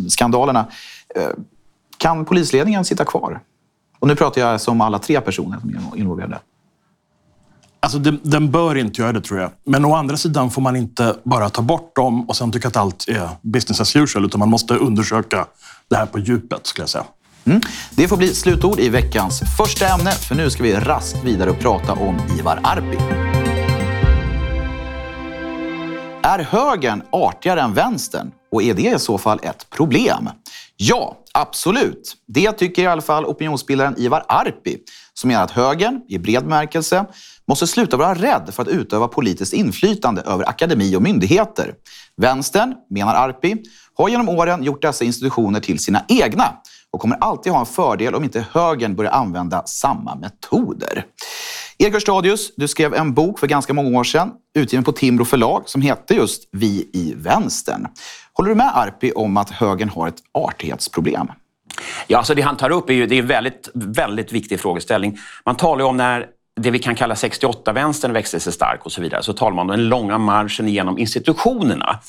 skandalerna. 0.09 0.65
eh, 1.15 1.27
Kan 1.97 2.25
polisledningen 2.25 2.85
sitta 2.85 3.05
kvar? 3.05 3.39
Och 4.00 4.07
nu 4.07 4.15
pratar 4.15 4.41
jag 4.41 4.61
som 4.61 4.81
alla 4.81 5.00
tre 5.00 5.21
personer 5.21 5.59
som 5.59 5.69
är 5.69 6.00
involverade. 6.00 6.39
Alltså 7.83 8.00
den, 8.00 8.19
den 8.23 8.51
bör 8.51 8.77
inte 8.77 9.01
göra 9.01 9.13
det 9.13 9.21
tror 9.21 9.39
jag. 9.39 9.51
Men 9.65 9.85
å 9.85 9.95
andra 9.95 10.17
sidan 10.17 10.51
får 10.51 10.61
man 10.61 10.75
inte 10.75 11.15
bara 11.23 11.50
ta 11.50 11.61
bort 11.61 11.95
dem 11.95 12.29
och 12.29 12.35
sen 12.35 12.51
tycka 12.51 12.67
att 12.67 12.77
allt 12.77 13.07
är 13.07 13.29
business 13.41 13.81
as 13.81 13.95
usual. 13.95 14.25
Utan 14.25 14.39
man 14.39 14.50
måste 14.50 14.73
undersöka 14.73 15.45
det 15.89 15.95
här 15.95 16.05
på 16.05 16.19
djupet 16.19 16.67
skulle 16.67 16.83
jag 16.83 16.89
säga. 16.89 17.05
Mm. 17.45 17.61
Det 17.91 18.07
får 18.07 18.17
bli 18.17 18.33
slutord 18.33 18.79
i 18.79 18.89
veckans 18.89 19.41
första 19.57 19.88
ämne, 19.88 20.11
för 20.11 20.35
nu 20.35 20.50
ska 20.50 20.63
vi 20.63 20.75
raskt 20.75 21.23
vidare 21.23 21.50
och 21.50 21.59
prata 21.59 21.93
om 21.93 22.19
Ivar 22.39 22.59
Arpi. 22.63 22.97
Är 26.23 26.39
högern 26.39 27.03
artigare 27.11 27.61
än 27.61 27.73
vänstern? 27.73 28.31
Och 28.51 28.63
är 28.63 28.73
det 28.73 28.95
i 28.95 29.00
så 29.00 29.17
fall 29.17 29.39
ett 29.43 29.69
problem? 29.69 30.29
Ja, 30.77 31.17
absolut. 31.33 32.15
Det 32.27 32.51
tycker 32.51 32.83
i 32.83 32.88
alla 32.88 33.01
fall 33.01 33.25
opinionsbildaren 33.25 33.95
Ivar 33.97 34.25
Arpi, 34.27 34.77
som 35.13 35.27
menar 35.27 35.43
att 35.43 35.51
högern, 35.51 36.01
i 36.07 36.17
bred 36.17 36.43
bemärkelse, 36.43 37.05
måste 37.51 37.67
sluta 37.67 37.98
vara 37.98 38.13
rädd 38.13 38.50
för 38.51 38.63
att 38.63 38.70
utöva 38.70 39.08
politiskt 39.08 39.53
inflytande 39.53 40.22
över 40.22 40.50
akademi 40.50 40.96
och 40.96 41.01
myndigheter. 41.01 41.74
Vänstern, 42.17 42.75
menar 42.89 43.15
Arpi, 43.15 43.55
har 43.98 44.10
genom 44.10 44.29
åren 44.29 44.63
gjort 44.63 44.81
dessa 44.81 45.05
institutioner 45.05 45.60
till 45.60 45.79
sina 45.79 46.05
egna 46.08 46.53
och 46.91 47.00
kommer 47.00 47.17
alltid 47.22 47.51
ha 47.51 47.60
en 47.60 47.65
fördel 47.65 48.15
om 48.15 48.24
inte 48.24 48.46
högern 48.51 48.96
börjar 48.96 49.12
använda 49.12 49.63
samma 49.65 50.15
metoder. 50.15 51.05
Erik 51.77 51.93
Hörstadius, 51.93 52.55
du 52.55 52.67
skrev 52.67 52.93
en 52.93 53.13
bok 53.13 53.39
för 53.39 53.48
ganska 53.48 53.74
många 53.74 54.00
år 54.00 54.03
sedan, 54.03 54.31
utgiven 54.55 54.84
på 54.84 54.91
Timbro 54.91 55.25
förlag, 55.25 55.63
som 55.65 55.81
hette 55.81 56.13
just 56.13 56.50
Vi 56.51 56.89
i 56.93 57.13
vänstern. 57.17 57.88
Håller 58.34 58.50
du 58.50 58.55
med 58.55 58.77
Arpi 58.77 59.12
om 59.15 59.38
att 59.38 59.50
högern 59.50 59.89
har 59.89 60.08
ett 60.08 60.20
artighetsproblem? 60.31 61.27
Ja, 62.08 62.17
alltså 62.17 62.36
det 62.36 62.41
han 62.41 62.58
tar 62.58 62.70
upp 62.70 62.89
är 62.89 62.93
ju 62.93 63.05
det 63.05 63.15
är 63.15 63.20
en 63.20 63.27
väldigt, 63.27 63.70
väldigt 63.74 64.31
viktig 64.31 64.60
frågeställning. 64.60 65.17
Man 65.46 65.55
talar 65.55 65.79
ju 65.79 65.89
om 65.89 65.98
när 65.98 66.27
det 66.60 66.72
vi 66.72 66.79
kan 66.79 66.96
kalla 66.96 67.13
68-vänstern 67.13 68.13
växte 68.13 68.39
sig 68.39 68.53
stark 68.53 68.86
och 68.86 68.91
så 68.91 69.01
vidare, 69.01 69.24
så 69.24 69.34
talar 69.34 69.55
man 69.55 69.70
om 69.70 69.77
den 69.77 69.89
långa 69.89 70.17
marschen 70.17 70.67
genom 70.67 70.98
institutionerna. 70.98 72.00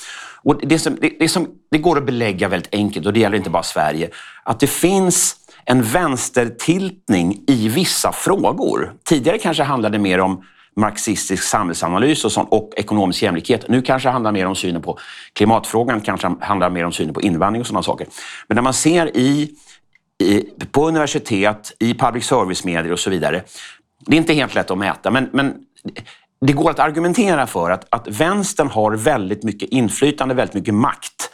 Och 0.42 0.60
det, 0.62 0.78
som, 0.78 0.96
det, 1.00 1.12
det, 1.18 1.28
som, 1.28 1.48
det 1.70 1.78
går 1.78 1.98
att 1.98 2.06
belägga 2.06 2.48
väldigt 2.48 2.74
enkelt, 2.74 3.06
och 3.06 3.12
det 3.12 3.20
gäller 3.20 3.36
inte 3.36 3.50
bara 3.50 3.62
Sverige, 3.62 4.10
att 4.42 4.60
det 4.60 4.66
finns 4.66 5.36
en 5.64 5.82
vänstertiltning 5.82 7.44
i 7.46 7.68
vissa 7.68 8.12
frågor. 8.12 8.92
Tidigare 9.04 9.38
kanske 9.38 9.62
handlade 9.62 9.98
mer 9.98 10.20
om 10.20 10.44
marxistisk 10.76 11.42
samhällsanalys 11.42 12.24
och, 12.24 12.32
sånt, 12.32 12.48
och 12.50 12.72
ekonomisk 12.76 13.22
jämlikhet. 13.22 13.68
Nu 13.68 13.82
kanske 13.82 14.08
det 14.08 14.12
handlar 14.12 14.32
mer 14.32 14.46
om 14.46 14.54
synen 14.54 14.82
på 14.82 14.98
klimatfrågan, 15.32 16.00
kanske 16.00 16.30
handlar 16.40 16.70
mer 16.70 16.84
om 16.84 16.92
synen 16.92 17.14
på 17.14 17.22
invandring 17.22 17.60
och 17.60 17.66
sådana 17.66 17.82
saker. 17.82 18.06
Men 18.48 18.54
när 18.54 18.62
man 18.62 18.74
ser 18.74 19.16
i, 19.16 19.50
i 20.22 20.44
på 20.72 20.88
universitet, 20.88 21.72
i 21.78 21.94
public 21.94 22.24
service-medier 22.24 22.92
och 22.92 22.98
så 22.98 23.10
vidare. 23.10 23.42
Det 24.06 24.16
är 24.16 24.18
inte 24.18 24.32
helt 24.32 24.54
lätt 24.54 24.70
att 24.70 24.78
mäta, 24.78 25.10
men, 25.10 25.28
men 25.32 25.54
det 26.40 26.52
går 26.52 26.70
att 26.70 26.78
argumentera 26.78 27.46
för 27.46 27.70
att, 27.70 27.86
att 27.90 28.08
vänstern 28.08 28.68
har 28.68 28.92
väldigt 28.92 29.42
mycket 29.42 29.68
inflytande, 29.68 30.34
väldigt 30.34 30.54
mycket 30.54 30.74
makt 30.74 31.30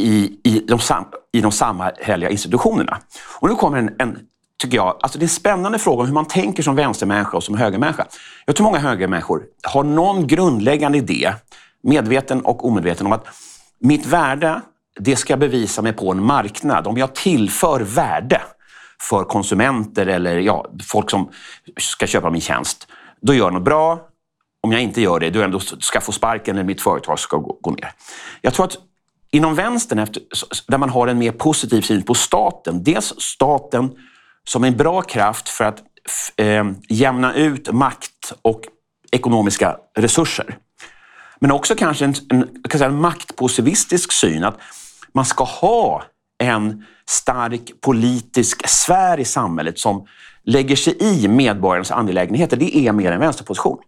i, 0.00 0.38
i, 0.44 0.64
de, 0.68 0.78
sam, 0.78 1.04
i 1.32 1.40
de 1.40 1.52
samhälleliga 1.52 2.30
institutionerna. 2.30 2.98
Och 3.40 3.48
nu 3.48 3.54
kommer 3.54 3.78
en, 3.78 3.90
en 3.98 4.18
tycker 4.62 4.76
jag, 4.76 4.96
alltså 5.00 5.18
det 5.18 5.22
är 5.22 5.26
en 5.26 5.28
spännande 5.28 5.78
fråga 5.78 6.00
om 6.00 6.06
hur 6.06 6.14
man 6.14 6.28
tänker 6.28 6.62
som 6.62 6.76
vänstermänniska 6.76 7.36
och 7.36 7.44
som 7.44 7.56
högermänniska. 7.56 8.06
Jag 8.46 8.56
tror 8.56 8.64
många 8.64 8.78
högermänniskor 8.78 9.42
har 9.62 9.84
någon 9.84 10.26
grundläggande 10.26 10.98
idé, 10.98 11.32
medveten 11.82 12.40
och 12.40 12.66
omedveten, 12.66 13.06
om 13.06 13.12
att 13.12 13.26
mitt 13.80 14.06
värde, 14.06 14.60
det 15.00 15.16
ska 15.16 15.32
jag 15.32 15.40
bevisa 15.40 15.82
mig 15.82 15.92
på 15.92 16.10
en 16.10 16.24
marknad. 16.24 16.86
Om 16.86 16.98
jag 16.98 17.14
tillför 17.14 17.80
värde 17.80 18.40
för 19.08 19.24
konsumenter 19.24 20.06
eller 20.06 20.38
ja, 20.38 20.66
folk 20.88 21.10
som 21.10 21.30
ska 21.80 22.06
köpa 22.06 22.30
min 22.30 22.40
tjänst, 22.40 22.88
då 23.20 23.34
gör 23.34 23.44
jag 23.44 23.52
något 23.52 23.62
bra. 23.62 24.08
Om 24.62 24.72
jag 24.72 24.80
inte 24.80 25.00
gör 25.00 25.20
det, 25.20 25.30
då 25.30 25.38
jag 25.38 25.44
ändå 25.44 25.60
ska 25.60 26.00
få 26.00 26.12
sparken 26.12 26.56
eller 26.56 26.64
mitt 26.64 26.82
företag 26.82 27.18
ska 27.18 27.36
gå, 27.36 27.58
gå 27.60 27.70
ner. 27.70 27.92
Jag 28.40 28.54
tror 28.54 28.66
att 28.66 28.76
inom 29.30 29.54
vänstern, 29.54 29.98
efter, 29.98 30.22
där 30.66 30.78
man 30.78 30.88
har 30.88 31.06
en 31.06 31.18
mer 31.18 31.32
positiv 31.32 31.82
syn 31.82 32.02
på 32.02 32.14
staten, 32.14 32.84
dels 32.84 33.14
staten 33.18 33.90
som 34.44 34.64
en 34.64 34.76
bra 34.76 35.02
kraft 35.02 35.48
för 35.48 35.64
att 35.64 35.82
eh, 36.36 36.64
jämna 36.88 37.34
ut 37.34 37.72
makt 37.72 38.32
och 38.42 38.60
ekonomiska 39.12 39.76
resurser. 39.96 40.58
Men 41.40 41.50
också 41.50 41.74
kanske 41.74 42.04
en, 42.04 42.14
en, 42.28 42.62
kan 42.68 42.78
säga, 42.78 42.90
en 42.90 43.00
maktpositivistisk 43.00 44.12
syn 44.12 44.44
att 44.44 44.58
man 45.14 45.24
ska 45.24 45.44
ha 45.44 46.02
en 46.38 46.84
stark 47.08 47.72
politisk 47.80 48.68
sfär 48.68 49.20
i 49.20 49.24
samhället 49.24 49.78
som 49.78 50.06
lägger 50.44 50.76
sig 50.76 50.96
i 51.00 51.28
medborgarnas 51.28 51.90
angelägenheter. 51.90 52.56
Det 52.56 52.76
är 52.76 52.92
mer 52.92 53.12
en 53.12 53.20
vänsterposition. 53.20 53.78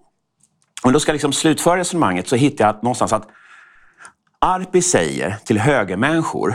Om 0.82 0.92
då 0.92 1.00
ska 1.00 1.12
liksom 1.12 1.32
slutföra 1.32 1.76
resonemanget 1.76 2.28
så 2.28 2.36
hittar 2.36 2.66
jag 2.66 2.74
någonstans 2.74 3.12
att 3.12 3.28
Arpi 4.38 4.82
säger 4.82 5.36
till 5.44 5.58
högermänniskor 5.58 6.54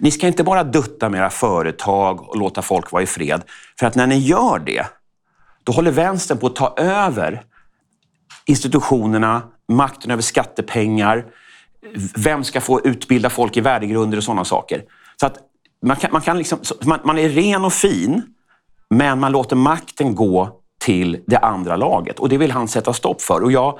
ni 0.00 0.10
ska 0.10 0.26
inte 0.26 0.44
bara 0.44 0.64
dutta 0.64 1.08
med 1.08 1.18
era 1.18 1.30
företag 1.30 2.28
och 2.28 2.36
låta 2.36 2.62
folk 2.62 2.92
vara 2.92 3.02
i 3.02 3.06
fred. 3.06 3.42
För 3.78 3.86
att 3.86 3.94
när 3.94 4.06
ni 4.06 4.18
gör 4.18 4.58
det, 4.58 4.86
då 5.64 5.72
håller 5.72 5.90
vänstern 5.90 6.38
på 6.38 6.46
att 6.46 6.56
ta 6.56 6.74
över 6.76 7.42
institutionerna, 8.44 9.42
makten 9.68 10.10
över 10.10 10.22
skattepengar, 10.22 11.24
vem 12.16 12.44
ska 12.44 12.60
få 12.60 12.80
utbilda 12.86 13.30
folk 13.30 13.56
i 13.56 13.60
värdegrunder 13.60 14.18
och 14.18 14.24
sådana 14.24 14.44
saker. 14.44 14.82
Så 15.20 15.26
att 15.26 15.38
man, 15.84 15.96
kan, 15.96 16.12
man, 16.12 16.22
kan 16.22 16.38
liksom, 16.38 16.58
man, 16.84 17.00
man 17.04 17.18
är 17.18 17.28
ren 17.28 17.64
och 17.64 17.72
fin, 17.72 18.22
men 18.90 19.20
man 19.20 19.32
låter 19.32 19.56
makten 19.56 20.14
gå 20.14 20.60
till 20.80 21.20
det 21.26 21.38
andra 21.38 21.76
laget. 21.76 22.18
Och 22.18 22.28
det 22.28 22.38
vill 22.38 22.50
han 22.50 22.68
sätta 22.68 22.92
stopp 22.92 23.22
för. 23.22 23.42
Och 23.42 23.52
jag, 23.52 23.78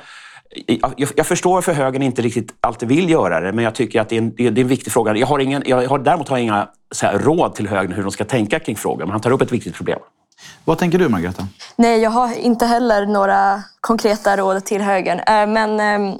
jag, 0.67 1.11
jag 1.17 1.27
förstår 1.27 1.55
varför 1.55 1.73
högern 1.73 2.03
inte 2.03 2.23
riktigt 2.23 2.55
alltid 2.61 2.89
vill 2.89 3.11
göra 3.11 3.41
det, 3.41 3.53
men 3.53 3.65
jag 3.65 3.75
tycker 3.75 4.01
att 4.01 4.09
det 4.09 4.17
är 4.17 4.19
en, 4.19 4.35
det 4.37 4.47
är 4.47 4.59
en 4.59 4.69
viktig 4.69 4.93
fråga. 4.93 5.17
Jag 5.17 5.27
har 5.27 5.39
ingen, 5.39 5.63
jag 5.67 5.89
har, 5.89 5.99
däremot 5.99 6.29
har 6.29 6.37
jag 6.37 6.45
inga 6.45 6.69
här, 7.03 7.19
råd 7.19 7.55
till 7.55 7.69
högern 7.69 7.93
hur 7.93 8.03
de 8.03 8.11
ska 8.11 8.25
tänka 8.25 8.59
kring 8.59 8.77
frågan, 8.77 9.09
men 9.09 9.13
han 9.13 9.21
tar 9.21 9.31
upp 9.31 9.43
ett 9.43 9.53
viktigt 9.53 9.75
problem. 9.75 9.99
Vad 10.65 10.79
tänker 10.79 10.99
du, 10.99 11.09
Margareta? 11.09 11.47
Nej, 11.77 12.01
jag 12.01 12.11
har 12.11 12.39
inte 12.39 12.67
heller 12.67 13.07
några 13.07 13.63
konkreta 13.81 14.37
råd 14.37 14.65
till 14.65 14.83
högern. 14.83 15.19
Eh, 15.19 15.47
men 15.47 15.81
ehm, 15.81 16.19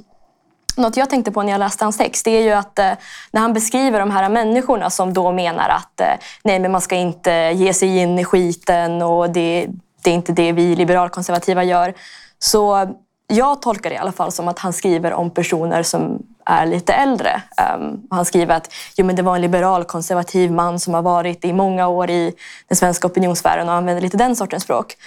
något 0.77 0.97
jag 0.97 1.09
tänkte 1.09 1.31
på 1.31 1.43
när 1.43 1.51
jag 1.51 1.59
läste 1.59 1.85
hans 1.85 1.97
text 1.97 2.25
det 2.25 2.31
är 2.31 2.41
ju 2.41 2.51
att 2.51 2.79
eh, 2.79 2.91
när 3.31 3.41
han 3.41 3.53
beskriver 3.53 3.99
de 3.99 4.11
här 4.11 4.29
människorna 4.29 4.89
som 4.89 5.13
då 5.13 5.31
menar 5.31 5.69
att 5.69 6.01
eh, 6.01 6.07
nej, 6.43 6.59
men 6.59 6.71
man 6.71 6.81
ska 6.81 6.95
inte 6.95 7.31
ge 7.55 7.73
sig 7.73 7.97
in 7.97 8.19
i 8.19 8.25
skiten 8.25 9.01
och 9.01 9.29
det, 9.29 9.67
det 10.03 10.09
är 10.09 10.13
inte 10.13 10.31
det 10.31 10.51
vi 10.51 10.75
liberalkonservativa 10.75 11.63
gör. 11.63 11.93
Så 12.39 12.87
jag 13.27 13.61
tolkar 13.61 13.89
det 13.89 13.95
i 13.95 13.99
alla 13.99 14.11
fall 14.11 14.31
som 14.31 14.47
att 14.47 14.59
han 14.59 14.73
skriver 14.73 15.13
om 15.13 15.29
personer 15.29 15.83
som 15.83 16.23
är 16.45 16.65
lite 16.65 16.93
äldre. 16.93 17.41
Um, 17.75 18.07
han 18.09 18.25
skriver 18.25 18.55
att 18.55 18.73
jo, 18.97 19.05
men 19.05 19.15
det 19.15 19.21
var 19.21 19.35
en 19.35 19.41
liberal 19.41 19.83
konservativ 19.83 20.51
man 20.51 20.79
som 20.79 20.93
har 20.93 21.01
varit 21.01 21.45
i 21.45 21.53
många 21.53 21.87
år 21.87 22.09
i 22.09 22.33
den 22.67 22.75
svenska 22.75 23.07
opinionssfären 23.07 23.69
och 23.69 23.75
använder 23.75 24.01
lite 24.01 24.17
den 24.17 24.35
sortens 24.35 24.63
språk. 24.63 24.97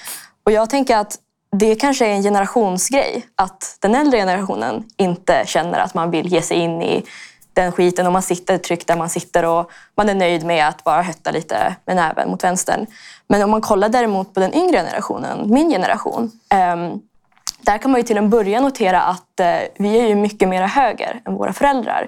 Och 0.45 0.53
jag 0.53 0.71
tänker 0.71 0.97
att 0.97 1.17
det 1.51 1.75
kanske 1.75 2.07
är 2.07 2.11
en 2.11 2.23
generationsgrej. 2.23 3.27
Att 3.37 3.77
den 3.81 3.95
äldre 3.95 4.19
generationen 4.19 4.85
inte 4.97 5.43
känner 5.47 5.79
att 5.79 5.95
man 5.95 6.11
vill 6.11 6.27
ge 6.27 6.43
sig 6.43 6.57
in 6.57 6.83
i 6.83 7.05
den 7.53 7.73
skiten 7.73 8.07
och 8.07 8.13
man 8.13 8.23
sitter 8.23 8.59
tryggt 8.59 8.87
där 8.87 8.97
man 8.97 9.09
sitter 9.09 9.45
och 9.45 9.71
man 9.97 10.09
är 10.09 10.15
nöjd 10.15 10.47
med 10.47 10.69
att 10.69 10.85
bara 10.85 11.03
hötta 11.03 11.31
lite 11.31 11.77
med 11.85 11.97
näven 11.97 12.31
mot 12.31 12.45
vänstern. 12.45 12.87
Men 13.27 13.43
om 13.43 13.51
man 13.51 13.61
kollar 13.61 13.89
däremot 13.89 14.35
på 14.35 14.41
den 14.41 14.55
yngre 14.55 14.77
generationen, 14.77 15.53
min 15.53 15.71
generation, 15.71 16.31
ehm, 16.49 17.01
där 17.61 17.79
kan 17.79 17.91
man 17.91 18.01
ju 18.01 18.07
till 18.07 18.19
en 18.19 18.31
början 18.31 18.63
notera 18.63 19.03
att 19.03 19.41
eh, 19.41 19.59
vi 19.79 19.99
är 19.99 20.09
ju 20.09 20.15
mycket 20.15 20.49
mer 20.49 20.63
höger 20.63 21.21
än 21.25 21.35
våra 21.35 21.53
föräldrar. 21.53 22.07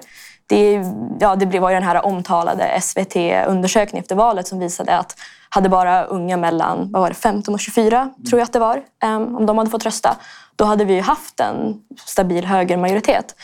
Det, 0.51 0.83
ja, 1.19 1.35
det 1.35 1.59
var 1.59 1.69
ju 1.69 1.73
den 1.73 1.83
här 1.83 2.05
omtalade 2.05 2.81
SVT-undersökningen 2.81 4.01
efter 4.01 4.15
valet 4.15 4.47
som 4.47 4.59
visade 4.59 4.97
att 4.97 5.15
hade 5.49 5.69
bara 5.69 6.03
unga 6.03 6.37
mellan 6.37 6.91
vad 6.91 7.01
var 7.01 7.09
det, 7.09 7.15
15 7.15 7.53
och 7.53 7.59
24, 7.59 8.09
tror 8.29 8.39
jag 8.39 8.45
att 8.45 8.53
det 8.53 8.59
var, 8.59 8.81
um, 9.03 9.35
om 9.35 9.45
de 9.45 9.57
hade 9.57 9.69
fått 9.69 9.85
rösta, 9.85 10.15
då 10.55 10.65
hade 10.65 10.85
vi 10.85 10.99
haft 10.99 11.39
en 11.39 11.81
stabil 12.05 12.45
högermajoritet. 12.45 13.35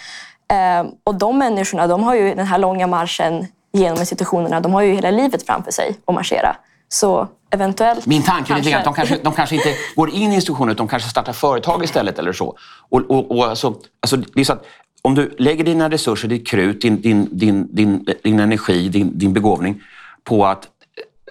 Um, 0.82 0.92
och 1.04 1.16
de 1.16 1.38
människorna 1.38 1.88
de 1.88 2.04
har 2.04 2.16
ju 2.16 2.36
den 2.36 2.48
här 2.48 2.58
långa 2.58 2.88
marschen 2.88 3.48
genom 3.74 4.00
institutionerna, 4.00 4.60
de 4.60 4.74
har 4.74 4.82
ju 4.82 4.94
hela 4.94 5.12
livet 5.12 5.46
framför 5.46 5.72
sig 5.72 5.96
att 6.06 6.16
marschera. 6.16 6.56
Så 6.90 7.28
eventuellt. 7.50 8.06
Min 8.06 8.24
tanke 8.24 8.54
är 8.54 8.58
lite 8.58 8.78
att 8.78 8.84
de 8.84 8.94
kanske, 8.94 9.18
de 9.24 9.34
kanske 9.34 9.56
inte 9.56 9.74
går 9.96 10.10
in 10.10 10.32
i 10.32 10.36
institutioner, 10.36 10.74
de 10.74 10.88
kanske 10.88 11.10
startar 11.10 11.34
företag 11.34 11.84
istället 11.84 12.20
eller 12.20 12.34
så. 12.34 12.58
Och, 12.90 13.02
och, 13.10 13.32
och 13.32 13.46
alltså, 13.46 13.76
alltså, 14.02 14.18
det 14.18 14.42
är 14.42 14.46
så 14.46 14.54
att 14.54 14.66
om 15.02 15.16
du 15.16 15.36
lägger 15.38 15.64
dina 15.64 15.90
resurser, 15.90 16.28
ditt 16.28 16.48
krut, 16.48 16.82
din, 16.82 17.02
din, 17.02 17.28
din, 17.32 17.68
din, 17.72 18.06
din 18.24 18.40
energi, 18.40 18.90
din, 18.90 19.12
din 19.18 19.34
begåvning 19.34 19.82
på 20.24 20.46
att 20.46 20.66
eh, 20.66 20.70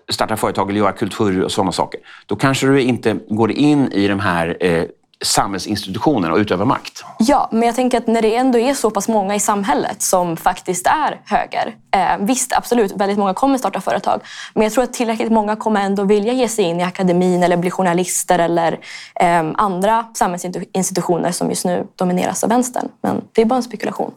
starta 0.08 0.36
företag 0.36 0.70
eller 0.70 0.80
göra 0.80 0.92
kultur 0.92 1.42
och 1.44 1.52
sådana 1.52 1.72
saker, 1.72 2.00
då 2.26 2.36
kanske 2.36 2.66
du 2.66 2.80
inte 2.80 3.18
går 3.28 3.52
in 3.52 3.92
i 3.92 4.08
de 4.08 4.20
här 4.20 4.56
eh, 4.60 4.84
samhällsinstitutioner 5.24 6.30
och 6.30 6.38
utöva 6.38 6.64
makt. 6.64 7.04
Ja, 7.18 7.48
men 7.52 7.62
jag 7.62 7.74
tänker 7.74 7.98
att 7.98 8.06
när 8.06 8.22
det 8.22 8.36
ändå 8.36 8.58
är 8.58 8.74
så 8.74 8.90
pass 8.90 9.08
många 9.08 9.34
i 9.34 9.40
samhället 9.40 10.02
som 10.02 10.36
faktiskt 10.36 10.86
är 10.86 11.20
höger. 11.24 11.76
Eh, 11.90 12.26
visst, 12.26 12.52
absolut, 12.52 12.92
väldigt 12.96 13.18
många 13.18 13.34
kommer 13.34 13.58
starta 13.58 13.80
företag. 13.80 14.20
Men 14.54 14.62
jag 14.62 14.72
tror 14.72 14.84
att 14.84 14.92
tillräckligt 14.92 15.32
många 15.32 15.56
kommer 15.56 15.80
ändå 15.80 16.04
vilja 16.04 16.32
ge 16.32 16.48
sig 16.48 16.64
in 16.64 16.80
i 16.80 16.82
akademin 16.82 17.42
eller 17.42 17.56
bli 17.56 17.70
journalister 17.70 18.38
eller 18.38 18.78
eh, 19.20 19.44
andra 19.54 20.06
samhällsinstitutioner 20.14 21.32
som 21.32 21.48
just 21.48 21.64
nu 21.64 21.86
domineras 21.96 22.44
av 22.44 22.50
vänstern. 22.50 22.88
Men 23.02 23.24
det 23.32 23.42
är 23.42 23.46
bara 23.46 23.56
en 23.56 23.62
spekulation. 23.62 24.10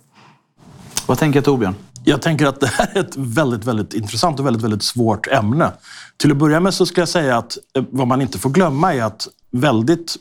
Vad 1.06 1.18
tänker 1.18 1.42
Torbjörn? 1.42 1.76
Jag 2.10 2.22
tänker 2.22 2.46
att 2.46 2.60
det 2.60 2.68
här 2.68 2.90
är 2.94 3.00
ett 3.00 3.16
väldigt, 3.16 3.66
väldigt 3.66 3.94
intressant 3.94 4.40
och 4.40 4.46
väldigt, 4.46 4.64
väldigt 4.64 4.84
svårt 4.84 5.28
ämne. 5.28 5.72
Till 6.18 6.32
att 6.32 6.38
börja 6.38 6.60
med 6.60 6.74
så 6.74 6.86
skulle 6.86 7.02
jag 7.02 7.10
säga 7.10 7.38
att 7.38 7.58
eh, 7.76 7.84
vad 7.90 8.08
man 8.08 8.22
inte 8.22 8.40
får 8.40 8.50
glömma 8.50 8.94
är 8.94 9.04
att 9.04 9.28
väldigt, 9.52 10.16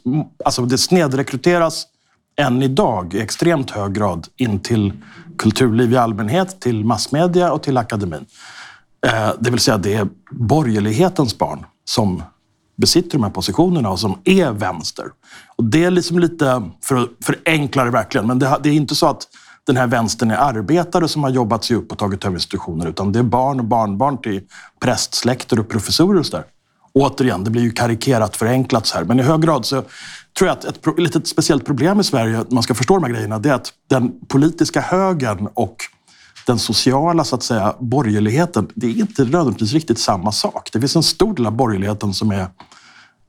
alltså 0.44 0.62
det 0.62 0.78
snedrekryteras 0.78 1.86
än 2.36 2.62
idag 2.62 3.14
i 3.14 3.20
extremt 3.20 3.70
hög 3.70 3.92
grad 3.92 4.26
in 4.36 4.60
till 4.60 4.92
kulturliv 5.38 5.92
i 5.92 5.96
allmänhet, 5.96 6.60
till 6.60 6.84
massmedia 6.84 7.52
och 7.52 7.62
till 7.62 7.76
akademin. 7.76 8.26
Eh, 9.06 9.30
det 9.40 9.50
vill 9.50 9.60
säga 9.60 9.78
det 9.78 9.94
är 9.94 10.08
borgerlighetens 10.30 11.38
barn 11.38 11.66
som 11.84 12.22
besitter 12.76 13.10
de 13.10 13.22
här 13.22 13.30
positionerna 13.30 13.90
och 13.90 14.00
som 14.00 14.18
är 14.24 14.52
vänster. 14.52 15.06
Och 15.56 15.64
det 15.64 15.84
är 15.84 15.90
liksom 15.90 16.18
lite, 16.18 16.62
för 16.84 16.96
att 16.96 17.08
förenkla 17.24 17.84
det 17.84 17.90
verkligen, 17.90 18.26
men 18.26 18.38
det 18.38 18.46
är 18.46 18.66
inte 18.66 18.94
så 18.94 19.06
att 19.06 19.26
den 19.68 19.76
här 19.76 19.86
vänstern 19.86 20.30
är 20.30 20.36
arbetare 20.36 21.08
som 21.08 21.22
har 21.22 21.30
jobbat 21.30 21.64
sig 21.64 21.76
upp 21.76 21.92
och 21.92 21.98
tagit 21.98 22.24
över 22.24 22.36
institutioner, 22.36 22.86
utan 22.86 23.12
det 23.12 23.18
är 23.18 23.22
barn 23.22 23.60
och 23.60 23.64
barnbarn 23.64 24.18
till 24.18 24.42
prästsläkter 24.80 25.60
och 25.60 25.68
professorer 25.68 26.20
och 26.20 26.26
så 26.26 26.36
där. 26.36 26.44
återigen, 26.92 27.44
det 27.44 27.50
blir 27.50 27.62
ju 27.62 27.70
karikerat 27.70 28.36
förenklat 28.36 28.86
så 28.86 28.98
här. 28.98 29.04
Men 29.04 29.20
i 29.20 29.22
hög 29.22 29.40
grad 29.40 29.66
så 29.66 29.82
tror 30.38 30.48
jag 30.48 30.50
att 30.50 30.64
ett 30.64 30.98
litet 30.98 31.28
speciellt 31.28 31.66
problem 31.66 32.00
i 32.00 32.04
Sverige, 32.04 32.36
när 32.36 32.54
man 32.54 32.62
ska 32.62 32.74
förstå 32.74 32.94
de 32.94 33.04
här 33.04 33.10
grejerna, 33.10 33.38
det 33.38 33.48
är 33.48 33.54
att 33.54 33.72
den 33.90 34.12
politiska 34.28 34.80
högern 34.80 35.48
och 35.54 35.76
den 36.46 36.58
sociala 36.58 37.24
så 37.24 37.36
att 37.36 37.42
säga, 37.42 37.74
borgerligheten, 37.78 38.68
det 38.74 38.86
är 38.86 38.90
inte 38.90 39.24
nödvändigtvis 39.24 39.72
riktigt 39.72 39.98
samma 39.98 40.32
sak. 40.32 40.68
Det 40.72 40.80
finns 40.80 40.96
en 40.96 41.02
stor 41.02 41.34
del 41.34 41.46
av 41.46 41.52
borgerligheten 41.52 42.14
som 42.14 42.30
är 42.30 42.46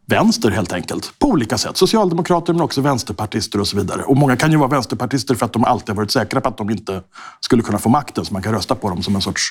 vänster 0.09 0.51
helt 0.51 0.73
enkelt. 0.73 1.13
På 1.19 1.27
olika 1.27 1.57
sätt. 1.57 1.77
Socialdemokrater 1.77 2.53
men 2.53 2.61
också 2.61 2.81
vänsterpartister 2.81 3.59
och 3.59 3.67
så 3.67 3.77
vidare. 3.77 4.03
Och 4.03 4.17
många 4.17 4.35
kan 4.35 4.51
ju 4.51 4.57
vara 4.57 4.69
vänsterpartister 4.69 5.35
för 5.35 5.45
att 5.45 5.53
de 5.53 5.63
alltid 5.63 5.89
har 5.89 5.95
varit 5.95 6.11
säkra 6.11 6.41
på 6.41 6.49
att 6.49 6.57
de 6.57 6.69
inte 6.69 7.01
skulle 7.39 7.63
kunna 7.63 7.77
få 7.77 7.89
makten. 7.89 8.25
Så 8.25 8.33
man 8.33 8.41
kan 8.41 8.53
rösta 8.53 8.75
på 8.75 8.89
dem 8.89 9.03
som 9.03 9.15
en 9.15 9.21
sorts 9.21 9.49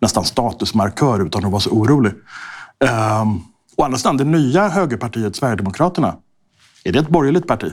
nästan 0.00 0.24
statusmarkör 0.24 1.26
utan 1.26 1.44
att 1.44 1.50
vara 1.50 1.60
så 1.60 1.70
orolig. 1.70 2.12
Um, 3.22 3.44
å 3.76 3.84
andra 3.84 3.98
sidan, 3.98 4.16
det 4.16 4.24
nya 4.24 4.68
högerpartiet 4.68 5.36
Sverigedemokraterna. 5.36 6.16
Är 6.84 6.92
det 6.92 6.98
ett 6.98 7.08
borgerligt 7.08 7.46
parti? 7.46 7.72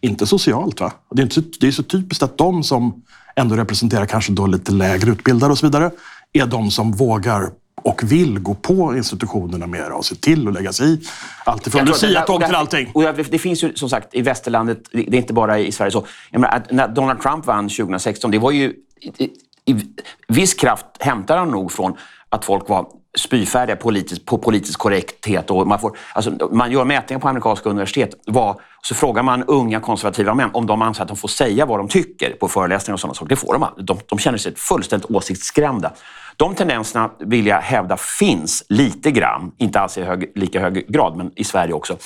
Inte 0.00 0.26
socialt 0.26 0.80
va? 0.80 0.92
Det 1.10 1.22
är, 1.22 1.24
inte 1.24 1.34
så, 1.34 1.42
det 1.60 1.66
är 1.66 1.72
så 1.72 1.82
typiskt 1.82 2.22
att 2.22 2.38
de 2.38 2.62
som 2.62 3.02
ändå 3.36 3.56
representerar 3.56 4.06
kanske 4.06 4.32
då 4.32 4.46
lite 4.46 4.72
lägre 4.72 5.10
utbildade 5.10 5.52
och 5.52 5.58
så 5.58 5.66
vidare, 5.66 5.90
är 6.32 6.46
de 6.46 6.70
som 6.70 6.92
vågar 6.92 7.50
och 7.82 8.02
vill 8.12 8.38
gå 8.38 8.54
på 8.54 8.96
institutionerna 8.96 9.66
mer 9.66 9.90
och 9.90 10.04
se 10.04 10.14
till 10.14 10.48
att 10.48 10.54
lägga 10.54 10.72
sig 10.72 10.86
i. 10.94 11.00
Allt 11.44 11.66
ifrån 11.66 11.78
Jag 11.78 11.86
tror 11.86 11.94
att 11.94 12.00
det- 12.00 12.06
luciatåg 12.06 12.44
till 12.44 12.54
allting. 12.54 12.90
Och 12.94 13.02
det 13.02 13.38
finns 13.38 13.64
ju 13.64 13.74
som 13.74 13.88
sagt 13.90 14.14
i 14.14 14.22
västerlandet, 14.22 14.78
det 14.92 14.98
är 15.08 15.14
inte 15.14 15.32
bara 15.32 15.58
i 15.58 15.72
Sverige 15.72 15.90
så. 15.90 16.06
Menar, 16.32 16.62
när 16.70 16.88
Donald 16.88 17.22
Trump 17.22 17.46
vann 17.46 17.68
2016, 17.68 18.30
det 18.30 18.38
var 18.38 18.50
ju 18.50 18.72
i, 19.18 19.24
i 19.72 19.86
viss 20.28 20.54
kraft 20.54 20.86
hämtar 21.00 21.38
han 21.38 21.48
nog 21.50 21.72
från 21.72 21.96
att 22.28 22.44
folk 22.44 22.68
var 22.68 22.86
spyfärdiga 23.18 23.76
politiskt, 23.76 24.26
på 24.26 24.38
politisk 24.38 24.78
korrekthet. 24.78 25.50
Och 25.50 25.66
man, 25.66 25.78
får, 25.78 25.96
alltså, 26.12 26.48
man 26.50 26.70
gör 26.70 26.84
mätningar 26.84 27.20
på 27.20 27.28
amerikanska 27.28 27.68
universitet. 27.70 28.10
Vad, 28.26 28.56
så 28.82 28.94
frågar 28.94 29.22
man 29.22 29.44
unga 29.44 29.80
konservativa 29.80 30.34
män 30.34 30.50
om 30.52 30.66
de 30.66 30.82
anser 30.82 31.02
att 31.02 31.08
de 31.08 31.16
får 31.16 31.28
säga 31.28 31.66
vad 31.66 31.78
de 31.78 31.88
tycker 31.88 32.30
på 32.30 32.48
föreläsningar 32.48 32.94
och 32.94 33.00
sådana 33.00 33.14
saker. 33.14 33.28
Det 33.28 33.36
får 33.36 33.52
de. 33.52 33.84
De, 33.84 33.98
de 34.08 34.18
känner 34.18 34.38
sig 34.38 34.54
fullständigt 34.56 35.10
åsiktsskrämda. 35.10 35.92
De 36.36 36.54
tendenserna 36.54 37.10
vill 37.18 37.46
jag 37.46 37.60
hävda 37.60 37.96
finns 37.96 38.64
lite 38.68 39.10
grann, 39.10 39.52
inte 39.58 39.80
alls 39.80 39.98
i 39.98 40.02
hög, 40.02 40.32
lika 40.34 40.60
hög 40.60 40.86
grad, 40.88 41.16
men 41.16 41.32
i 41.36 41.44
Sverige 41.44 41.72
också. 41.72 41.96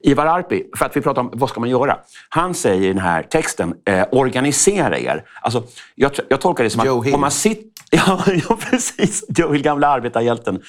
Ivar 0.00 0.26
Arpi, 0.26 0.62
för 0.76 0.86
att 0.86 0.96
vi 0.96 1.00
pratar 1.00 1.22
om 1.22 1.30
vad 1.32 1.48
ska 1.48 1.60
man 1.60 1.68
göra? 1.68 1.98
Han 2.28 2.54
säger 2.54 2.82
i 2.82 2.88
den 2.88 2.98
här 2.98 3.22
texten, 3.22 3.74
eh, 3.84 4.04
organisera 4.12 4.98
er. 4.98 5.24
Alltså, 5.40 5.62
jag, 5.94 6.12
jag 6.28 6.40
tolkar 6.40 6.64
det 6.64 6.70
som 6.70 6.80
att 6.80 7.14
om 7.14 7.20
man 7.20 7.30
sitter... 7.30 7.75
Ja, 7.90 8.24
ja, 8.48 8.58
precis. 8.70 9.24
Joel, 9.28 9.62
gamla 9.62 9.88
arbetarhjälten, 9.88 10.62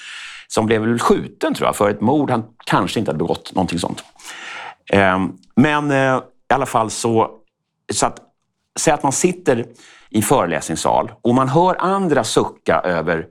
som 0.48 0.66
blev 0.66 0.98
skjuten 0.98 1.54
tror 1.54 1.68
jag, 1.68 1.76
för 1.76 1.90
ett 1.90 2.00
mord 2.00 2.30
han 2.30 2.44
kanske 2.66 2.98
inte 2.98 3.10
hade 3.10 3.18
begått, 3.18 3.54
någonting 3.54 3.78
sånt. 3.78 4.04
Ehm, 4.92 5.32
men 5.56 5.90
eh, 5.90 6.20
i 6.50 6.54
alla 6.54 6.66
fall 6.66 6.90
så, 6.90 7.30
så 7.92 8.06
att, 8.06 8.20
säg 8.80 8.92
att 8.92 9.02
man 9.02 9.12
sitter 9.12 9.66
i 10.10 10.22
föreläsningssal 10.22 11.12
och 11.22 11.34
man 11.34 11.48
hör 11.48 11.76
andra 11.80 12.24
sucka 12.24 12.80
över 12.80 13.26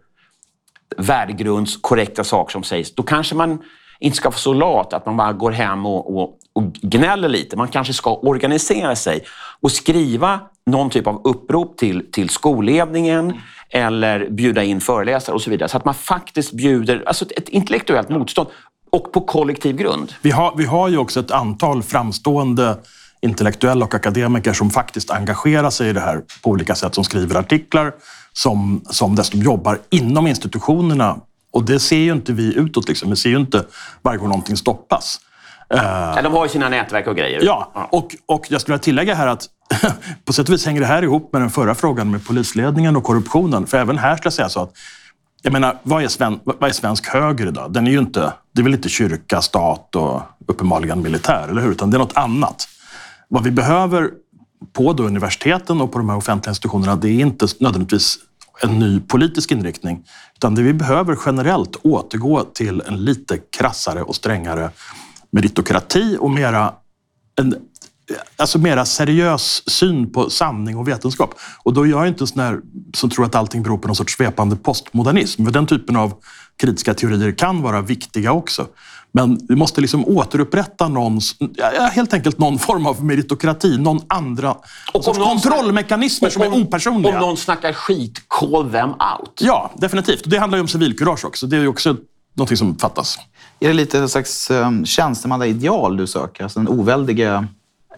värdegrundskorrekta 0.98 2.24
saker 2.24 2.52
som 2.52 2.64
sägs, 2.64 2.96
då 2.96 3.04
kanske 3.04 3.36
man 3.36 3.64
inte 4.00 4.18
ska 4.18 4.30
vara 4.30 4.38
så 4.38 4.54
lat 4.54 4.94
att 4.94 5.06
man 5.06 5.18
bara 5.18 5.34
går 5.34 5.52
hem 5.52 5.86
och, 5.86 6.18
och, 6.18 6.38
och 6.54 6.64
gnäller 6.74 7.30
lite. 7.30 7.58
Man 7.58 7.68
kanske 7.68 7.94
ska 7.94 8.16
organisera 8.16 8.96
sig 8.96 9.24
och 9.62 9.72
skriva 9.72 10.40
någon 10.66 10.90
typ 10.90 11.08
av 11.08 11.22
upprop 11.24 11.78
till, 11.78 12.12
till 12.12 12.30
skolledningen 12.30 13.34
eller 13.70 14.30
bjuda 14.30 14.64
in 14.64 14.82
föreläsare 14.82 15.36
och 15.36 15.42
så 15.42 15.50
vidare. 15.50 15.70
Så 15.70 15.78
att 15.78 15.86
man 15.86 15.94
faktiskt 15.94 16.54
bjuder 16.54 17.04
alltså 17.08 17.26
ett, 17.26 17.32
ett 17.32 17.50
intellektuellt 17.50 18.10
motstånd 18.10 18.48
och 18.90 19.12
på 19.12 19.22
kollektiv 19.22 19.76
grund. 19.76 20.14
Vi 20.22 20.32
har, 20.32 20.54
vi 20.58 20.66
har 20.66 20.88
ju 20.88 20.98
också 20.98 21.20
ett 21.20 21.32
antal 21.32 21.84
framstående 21.84 22.78
intellektuella 23.22 23.86
och 23.86 23.96
akademiker 23.96 24.54
som 24.54 24.70
faktiskt 24.70 25.12
engagerar 25.12 25.70
sig 25.70 25.90
i 25.90 25.94
det 25.94 26.00
här 26.00 26.22
på 26.44 26.50
olika 26.50 26.76
sätt, 26.76 26.96
som 26.96 27.04
skriver 27.04 27.36
artiklar, 27.36 27.94
som, 28.34 28.82
som 28.90 29.16
dessutom 29.16 29.42
jobbar 29.42 29.80
inom 29.90 30.28
institutionerna. 30.28 31.18
Och 31.58 31.64
det 31.66 31.80
ser 31.80 31.98
ju 31.98 32.12
inte 32.12 32.34
vi 32.34 32.56
utåt. 32.56 32.88
Liksom. 32.88 33.10
Vi 33.10 33.16
ser 33.16 33.30
ju 33.30 33.38
inte 33.38 33.66
varje 34.02 34.18
gång 34.18 34.28
någonting 34.30 34.58
stoppas. 34.58 35.20
Eh, 35.74 35.80
Ja, 35.84 36.22
de 36.24 36.34
har 36.34 36.46
ju 36.46 36.50
sina 36.50 36.70
nätverk 36.70 37.08
och 37.08 37.16
grejer. 37.16 37.42
Ja, 37.44 37.88
och, 37.92 38.16
och 38.26 38.46
jag 38.50 38.62
skulle 38.62 38.74
vilja 38.74 38.84
tillägga 38.84 39.16
här 39.16 39.28
att 39.28 39.46
på 40.26 40.34
sätt 40.34 40.50
och 40.50 40.54
vis 40.54 40.66
hänger 40.66 40.82
det 40.82 40.88
här 40.88 41.04
ihop 41.04 41.34
med 41.34 41.42
den 41.42 41.50
förra 41.50 41.76
frågan 41.76 42.12
med 42.12 42.28
polisledningen 42.28 42.96
och 42.96 43.04
korruptionen. 43.04 43.68
För 43.68 43.78
även 43.78 43.98
här 43.98 44.16
ska 44.16 44.26
jag 44.26 44.34
säga 44.34 44.50
så 44.50 44.62
att 44.62 44.72
jag 45.42 45.54
menar, 45.54 45.78
vad 45.84 46.04
är, 46.04 46.08
sven, 46.08 46.40
vad 46.44 46.70
är 46.70 46.74
svensk 46.74 47.08
höger 47.08 47.48
idag? 47.48 47.74
Den 47.74 47.88
är 47.88 47.92
ju 47.92 48.00
inte, 48.00 48.34
det 48.54 48.62
är 48.62 48.64
väl 48.64 48.74
inte 48.74 48.90
kyrka, 48.90 49.42
stat 49.42 49.96
och 49.96 50.22
uppenbarligen 50.48 51.02
militär, 51.02 51.48
eller 51.50 51.62
hur? 51.62 51.72
Utan 51.72 51.92
det 51.92 51.98
är 51.98 52.00
något 52.00 52.18
annat. 52.18 52.68
Vad 53.28 53.44
vi 53.44 53.52
behöver 53.52 54.10
på 54.74 54.94
då 54.94 55.04
universiteten 55.04 55.82
och 55.82 55.92
på 55.92 55.98
de 55.98 56.10
här 56.10 56.18
offentliga 56.18 56.52
institutionerna, 56.52 56.96
det 56.96 57.10
är 57.10 57.20
inte 57.20 57.48
nödvändigtvis 57.60 58.18
en 58.62 58.80
ny 58.80 59.00
politisk 59.00 59.52
inriktning. 59.52 60.06
Utan 60.36 60.56
det 60.56 60.62
vi 60.62 60.74
behöver 60.74 61.18
generellt 61.26 61.76
återgå 61.76 62.44
till 62.44 62.82
en 62.88 63.06
lite 63.06 63.38
krassare 63.38 64.02
och 64.02 64.16
strängare 64.16 64.70
meritokrati 65.32 66.18
och 66.20 66.32
mera 66.32 66.74
en 67.40 67.56
alltså 68.36 68.60
mera 68.60 68.86
seriös 68.86 69.70
syn 69.70 70.12
på 70.12 70.30
sanning 70.30 70.78
och 70.78 70.88
vetenskap. 70.88 71.34
Och 71.64 71.74
då 71.74 71.82
är 71.82 71.88
jag 71.88 72.08
inte 72.08 72.24
en 72.24 72.28
sån 72.28 72.42
här 72.42 72.60
som 72.94 73.10
tror 73.10 73.26
att 73.26 73.36
allting 73.36 73.64
beror 73.64 73.78
på 73.78 73.88
någon 73.88 73.96
sorts 73.96 74.18
svepande 74.18 74.56
postmodernism. 74.56 75.46
För 75.46 75.52
den 75.52 75.68
typen 75.68 75.96
av 75.96 76.14
kritiska 76.60 76.94
teorier 76.94 77.32
kan 77.32 77.62
vara 77.62 77.82
viktiga 77.82 78.32
också. 78.32 78.68
Men 79.12 79.40
vi 79.50 79.56
måste 79.56 79.82
liksom 79.82 80.06
återupprätta 80.06 80.88
någons, 80.88 81.36
ja, 81.40 81.90
helt 81.92 82.14
enkelt 82.14 82.40
någon 82.40 82.60
form 82.60 82.86
av 82.86 83.06
meritokrati, 83.06 83.78
någon 83.78 84.00
andra 84.08 84.56
om 84.94 85.04
sorts 85.04 85.20
någon 85.20 85.28
kontrollmekanismer 85.28 86.30
som 86.30 86.42
är 86.42 86.62
opersonliga. 86.62 87.14
Om 87.14 87.20
någon 87.20 87.38
snackar 87.38 87.74
skit, 87.74 88.22
call 88.28 88.72
them 88.72 88.90
out. 88.90 89.40
Ja, 89.40 89.72
definitivt. 89.76 90.22
Och 90.22 90.30
det 90.30 90.38
handlar 90.38 90.58
ju 90.58 90.62
om 90.62 90.68
civilkurage 90.68 91.26
också. 91.26 91.48
Det 91.48 91.58
är 91.58 91.62
ju 91.62 91.68
också 91.68 91.96
någonting 92.34 92.58
som 92.58 92.78
fattas. 92.78 93.20
Är 93.60 93.68
det 93.68 93.74
lite 93.74 94.00
en 94.00 94.10
slags 94.10 94.52
um, 94.52 94.86
tjänstemannaideal 94.86 95.98
du 95.98 96.08
söker? 96.08 96.44
Alltså 96.44 96.60
den 96.60 96.68
oväldige... 96.68 97.48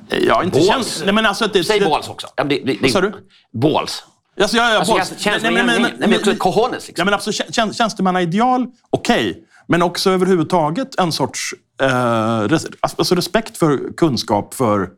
Ja, 0.09 0.43
inte 0.43 0.57
Balls. 0.57 0.67
känns... 0.67 1.01
Nej, 1.05 1.13
men 1.13 1.25
alltså 1.25 1.45
att 1.45 1.53
det, 1.53 1.63
Säg 1.63 1.79
det, 1.79 1.85
balls 1.85 2.09
också. 2.09 2.27
Ja, 2.35 2.43
det, 2.43 2.59
det, 2.65 2.77
Vad 2.81 2.91
sa 2.91 3.01
du? 3.01 3.13
Balls. 3.53 4.03
Alltså, 4.41 4.57
ja, 4.57 4.71
ja, 4.73 4.77
Alltså, 4.79 4.93
balls. 4.93 5.13
Nej, 5.43 5.51
men- 5.99 6.15
också 6.15 6.35
cojones, 6.35 6.87
liksom. 6.87 6.93
Ja, 7.01 7.05
men 7.05 7.13
absolut, 7.13 7.35
tjän- 7.51 7.73
tjänstemannaideal, 7.73 8.67
okej. 8.89 9.43
Men 9.67 9.81
också 9.81 10.09
överhuvudtaget 10.09 10.99
en 10.99 11.11
sorts 11.11 11.53
eh, 11.81 12.39
res, 12.41 12.67
alltså 12.81 13.15
respekt 13.15 13.57
för 13.57 13.93
kunskap, 13.97 14.53
för 14.53 14.89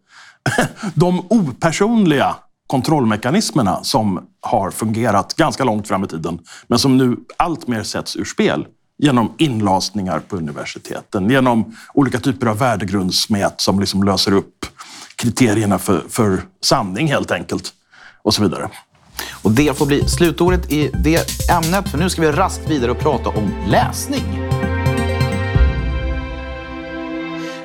de 0.94 1.20
opersonliga 1.30 2.36
kontrollmekanismerna 2.68 3.84
som 3.84 4.28
har 4.42 4.72
fungerat 4.72 5.34
ganska 5.34 5.64
långt 5.64 5.88
fram 5.88 6.04
i 6.04 6.08
tiden, 6.08 6.40
men 6.68 6.80
som 6.80 6.98
nu 6.98 7.18
allt 7.38 7.68
mer 7.68 7.84
sätts 7.84 8.16
ur 8.16 8.26
spel 8.26 8.66
genom 9.02 9.34
inlasningar 9.38 10.20
på 10.20 10.36
universiteten, 10.36 11.30
genom 11.30 11.76
olika 11.94 12.20
typer 12.20 12.48
av 12.48 12.58
värdegrundsmät 12.58 13.62
som 13.62 13.80
liksom 13.80 14.04
löser 14.04 14.32
upp 14.32 14.66
kriterierna 15.16 15.80
för, 15.80 16.04
för 16.10 16.42
sanning 16.62 17.08
helt 17.08 17.32
enkelt 17.32 17.74
och 18.22 18.34
så 18.34 18.42
vidare. 18.42 18.70
Och 19.42 19.52
det 19.52 19.78
får 19.78 19.86
bli 19.86 20.08
slutordet 20.08 20.72
i 20.72 20.92
det 21.04 21.50
ämnet, 21.52 21.90
för 21.92 21.98
nu 21.98 22.10
ska 22.10 22.22
vi 22.22 22.32
raskt 22.32 22.70
vidare 22.70 22.92
och 22.92 23.00
prata 23.00 23.30
om 23.30 23.52
läsning. 23.68 24.24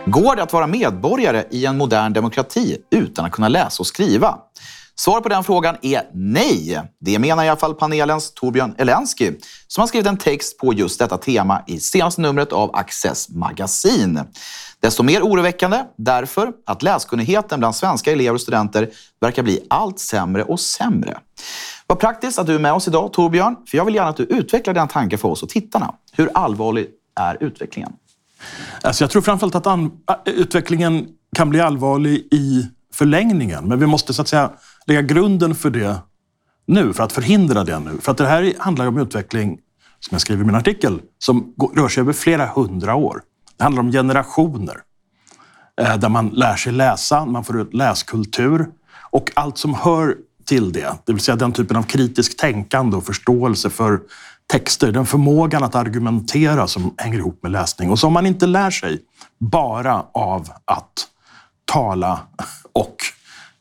Går 0.06 0.36
det 0.36 0.42
att 0.42 0.52
vara 0.52 0.66
medborgare 0.66 1.44
i 1.50 1.66
en 1.66 1.76
modern 1.76 2.12
demokrati 2.12 2.76
utan 2.90 3.24
att 3.24 3.32
kunna 3.32 3.48
läsa 3.48 3.80
och 3.80 3.86
skriva? 3.86 4.38
Svar 4.98 5.20
på 5.20 5.28
den 5.28 5.44
frågan 5.44 5.76
är 5.82 6.02
nej. 6.12 6.80
Det 7.00 7.18
menar 7.18 7.44
i 7.44 7.48
alla 7.48 7.60
fall 7.60 7.74
panelens 7.74 8.34
Torbjörn 8.34 8.74
Elensky 8.78 9.32
som 9.68 9.82
har 9.82 9.88
skrivit 9.88 10.06
en 10.06 10.16
text 10.16 10.58
på 10.58 10.72
just 10.72 10.98
detta 10.98 11.18
tema 11.18 11.62
i 11.66 11.80
senaste 11.80 12.20
numret 12.20 12.52
av 12.52 12.76
Access 12.76 13.28
magasin. 13.28 14.20
Desto 14.80 15.02
mer 15.02 15.22
oroväckande 15.22 15.84
därför 15.96 16.52
att 16.66 16.82
läskunnigheten 16.82 17.58
bland 17.58 17.76
svenska 17.76 18.12
elever 18.12 18.34
och 18.34 18.40
studenter 18.40 18.90
verkar 19.20 19.42
bli 19.42 19.66
allt 19.70 19.98
sämre 19.98 20.44
och 20.44 20.60
sämre. 20.60 21.18
Vad 21.86 21.98
praktiskt 21.98 22.38
att 22.38 22.46
du 22.46 22.54
är 22.54 22.58
med 22.58 22.72
oss 22.72 22.88
idag 22.88 23.12
Torbjörn, 23.12 23.56
för 23.66 23.78
jag 23.78 23.84
vill 23.84 23.94
gärna 23.94 24.08
att 24.08 24.16
du 24.16 24.22
utvecklar 24.22 24.74
den 24.74 24.88
tanken 24.88 25.18
för 25.18 25.28
oss 25.28 25.42
och 25.42 25.48
tittarna. 25.48 25.94
Hur 26.12 26.30
allvarlig 26.34 26.86
är 27.20 27.42
utvecklingen? 27.42 27.92
Alltså 28.82 29.04
jag 29.04 29.10
tror 29.10 29.22
framförallt 29.22 29.54
att 29.54 29.66
äh, 29.66 29.86
utvecklingen 30.24 31.06
kan 31.36 31.50
bli 31.50 31.60
allvarlig 31.60 32.28
i 32.30 32.66
förlängningen. 32.96 33.68
Men 33.68 33.78
vi 33.78 33.86
måste 33.86 34.14
så 34.14 34.22
att 34.22 34.28
säga 34.28 34.50
lägga 34.86 35.02
grunden 35.02 35.54
för 35.54 35.70
det 35.70 35.96
nu, 36.66 36.92
för 36.92 37.02
att 37.02 37.12
förhindra 37.12 37.64
det 37.64 37.78
nu. 37.78 37.98
För 38.00 38.12
att 38.12 38.18
det 38.18 38.26
här 38.26 38.52
handlar 38.58 38.84
ju 38.84 38.88
om 38.88 38.98
utveckling, 38.98 39.58
som 40.00 40.14
jag 40.14 40.20
skriver 40.20 40.42
i 40.42 40.46
min 40.46 40.54
artikel, 40.54 41.00
som 41.18 41.54
rör 41.76 41.88
sig 41.88 42.00
över 42.00 42.12
flera 42.12 42.46
hundra 42.46 42.94
år. 42.94 43.22
Det 43.56 43.64
handlar 43.64 43.82
om 43.82 43.92
generationer. 43.92 44.76
Eh, 45.80 45.96
där 45.96 46.08
man 46.08 46.28
lär 46.28 46.56
sig 46.56 46.72
läsa, 46.72 47.24
man 47.24 47.44
får 47.44 47.60
ut 47.60 47.74
läskultur 47.74 48.66
och 49.10 49.32
allt 49.34 49.58
som 49.58 49.74
hör 49.74 50.16
till 50.44 50.72
det. 50.72 50.94
Det 51.04 51.12
vill 51.12 51.22
säga 51.22 51.36
den 51.36 51.52
typen 51.52 51.76
av 51.76 51.82
kritiskt 51.82 52.38
tänkande 52.38 52.96
och 52.96 53.04
förståelse 53.04 53.70
för 53.70 54.00
texter, 54.46 54.92
den 54.92 55.06
förmågan 55.06 55.64
att 55.64 55.74
argumentera 55.74 56.66
som 56.66 56.94
hänger 56.96 57.18
ihop 57.18 57.42
med 57.42 57.52
läsning 57.52 57.90
och 57.90 57.98
som 57.98 58.12
man 58.12 58.26
inte 58.26 58.46
lär 58.46 58.70
sig 58.70 59.00
bara 59.38 60.04
av 60.12 60.48
att 60.64 61.08
tala 61.72 62.20
och 62.72 62.96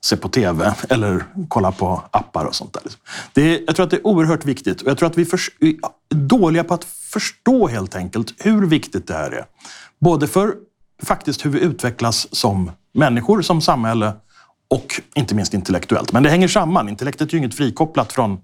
se 0.02 0.18
på 0.18 0.30
tv 0.30 0.76
eller 0.90 1.26
kolla 1.48 1.72
på 1.72 2.04
appar 2.12 2.46
och 2.46 2.56
sånt 2.56 2.74
där. 2.74 2.82
Liksom. 2.84 3.02
Det 3.34 3.56
är, 3.56 3.64
jag 3.68 3.76
tror 3.76 3.84
att 3.84 3.90
det 3.90 3.98
är 3.98 4.08
oerhört 4.08 4.46
viktigt 4.46 4.82
och 4.82 4.90
jag 4.90 4.98
tror 4.98 5.10
att 5.10 5.18
vi 5.18 5.22
är 5.22 6.16
dåliga 6.16 6.64
på 6.64 6.74
att 6.74 6.84
förstå 6.84 7.68
helt 7.68 7.96
enkelt 7.96 8.34
hur 8.38 8.66
viktigt 8.66 9.08
det 9.08 9.14
här 9.14 9.32
är. 9.32 9.46
Både 10.00 10.28
för 10.28 10.56
faktiskt 11.04 11.46
hur 11.46 11.50
vi 11.50 11.60
utvecklas 11.60 12.36
som 12.36 12.72
människor, 12.94 13.42
som 13.42 13.62
samhälle 13.62 14.14
och 14.70 15.02
inte 15.16 15.36
minst 15.36 15.54
intellektuellt. 15.54 16.12
Men 16.12 16.24
det 16.24 16.30
hänger 16.30 16.48
samman. 16.48 16.90
Intellektet 16.90 17.30
är 17.30 17.32
ju 17.32 17.38
inget 17.38 17.56
frikopplat 17.56 18.14
från 18.14 18.38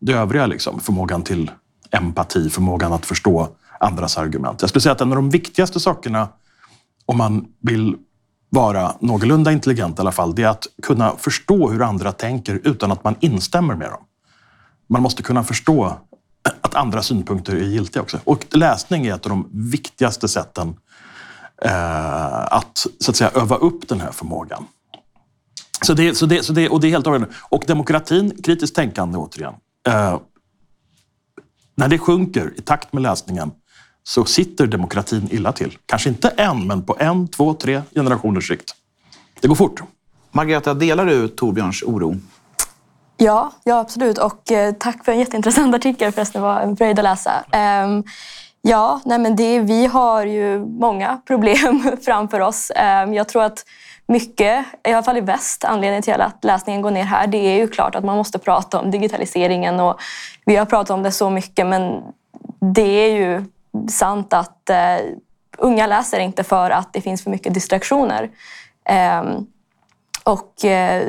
det 0.00 0.12
övriga. 0.12 0.46
Liksom. 0.46 0.80
Förmågan 0.80 1.22
till 1.22 1.50
empati, 1.90 2.50
förmågan 2.50 2.92
att 2.92 3.06
förstå 3.06 3.48
andras 3.80 4.18
argument. 4.18 4.60
Jag 4.60 4.70
skulle 4.70 4.82
säga 4.82 4.92
att 4.92 5.00
en 5.00 5.08
av 5.08 5.16
de 5.16 5.30
viktigaste 5.30 5.80
sakerna 5.80 6.28
om 7.06 7.16
man 7.16 7.44
vill 7.60 7.96
vara 8.56 8.94
någorlunda 9.00 9.52
intelligent 9.52 9.98
i 9.98 10.00
alla 10.00 10.12
fall, 10.12 10.34
det 10.34 10.42
är 10.42 10.48
att 10.48 10.66
kunna 10.82 11.16
förstå 11.16 11.70
hur 11.70 11.82
andra 11.82 12.12
tänker 12.12 12.60
utan 12.64 12.92
att 12.92 13.04
man 13.04 13.14
instämmer 13.20 13.74
med 13.74 13.90
dem. 13.90 14.04
Man 14.88 15.02
måste 15.02 15.22
kunna 15.22 15.44
förstå 15.44 15.98
att 16.60 16.74
andra 16.74 17.02
synpunkter 17.02 17.56
är 17.56 17.60
giltiga 17.60 18.02
också. 18.02 18.18
Och 18.24 18.46
läsning 18.50 19.06
är 19.06 19.14
ett 19.14 19.26
av 19.26 19.30
de 19.30 19.48
viktigaste 19.52 20.28
sätten 20.28 20.76
eh, 21.62 22.52
att, 22.52 22.86
så 23.00 23.10
att 23.10 23.16
säga, 23.16 23.30
öva 23.34 23.56
upp 23.56 23.88
den 23.88 24.00
här 24.00 24.12
förmågan. 24.12 24.66
Så 25.82 25.94
det, 25.94 26.14
så 26.14 26.26
det, 26.26 26.42
så 26.42 26.52
det, 26.52 26.68
och 26.68 26.80
det 26.80 26.88
är 26.88 26.90
helt 26.90 27.06
avgörande. 27.06 27.34
Och 27.48 27.64
demokratin, 27.66 28.42
kritiskt 28.44 28.76
tänkande 28.76 29.18
återigen. 29.18 29.54
Eh, 29.88 30.18
när 31.74 31.88
det 31.88 31.98
sjunker 31.98 32.52
i 32.56 32.62
takt 32.62 32.92
med 32.92 33.02
läsningen 33.02 33.50
så 34.06 34.24
sitter 34.24 34.66
demokratin 34.66 35.28
illa 35.30 35.52
till. 35.52 35.78
Kanske 35.86 36.08
inte 36.08 36.28
en, 36.28 36.66
men 36.66 36.82
på 36.82 36.96
en, 36.98 37.28
två, 37.28 37.54
tre 37.54 37.82
generationers 37.94 38.48
sikt. 38.48 38.74
Det 39.40 39.48
går 39.48 39.54
fort. 39.54 39.82
Margareta, 40.32 40.74
delar 40.74 41.06
du 41.06 41.28
Torbjörns 41.28 41.82
oro? 41.82 42.16
Ja, 43.16 43.52
ja 43.64 43.78
absolut. 43.78 44.18
Och 44.18 44.52
eh, 44.52 44.72
tack 44.72 45.04
för 45.04 45.12
en 45.12 45.18
jätteintressant 45.18 45.74
artikel 45.74 46.12
förresten. 46.12 46.42
Det 46.42 46.48
var 46.48 46.60
en 46.60 46.76
fröjd 46.76 46.98
att 46.98 47.04
läsa. 47.04 47.44
Um, 47.84 48.04
ja, 48.62 49.00
nej 49.04 49.18
men 49.18 49.36
det, 49.36 49.60
vi 49.60 49.86
har 49.86 50.26
ju 50.26 50.58
många 50.58 51.20
problem 51.26 51.96
framför 52.04 52.40
oss. 52.40 52.72
Um, 53.04 53.14
jag 53.14 53.28
tror 53.28 53.42
att 53.42 53.64
mycket, 54.08 54.66
i 54.88 54.92
alla 54.92 55.02
fall 55.02 55.16
i 55.16 55.20
väst, 55.20 55.64
anledningen 55.64 56.02
till 56.02 56.20
att 56.20 56.44
läsningen 56.44 56.82
går 56.82 56.90
ner 56.90 57.04
här, 57.04 57.26
det 57.26 57.38
är 57.38 57.56
ju 57.56 57.68
klart 57.68 57.94
att 57.94 58.04
man 58.04 58.16
måste 58.16 58.38
prata 58.38 58.80
om 58.80 58.90
digitaliseringen 58.90 59.80
och 59.80 60.00
vi 60.44 60.56
har 60.56 60.66
pratat 60.66 60.90
om 60.90 61.02
det 61.02 61.12
så 61.12 61.30
mycket 61.30 61.66
men 61.66 62.02
det 62.74 62.82
är 62.82 63.16
ju 63.16 63.44
sant 63.88 64.32
att 64.32 64.70
eh, 64.70 64.98
unga 65.58 65.86
läser 65.86 66.20
inte 66.20 66.44
för 66.44 66.70
att 66.70 66.92
det 66.92 67.00
finns 67.00 67.22
för 67.22 67.30
mycket 67.30 67.54
distraktioner. 67.54 68.30
Eh, 68.88 69.22
och 70.24 70.64
eh, 70.64 71.06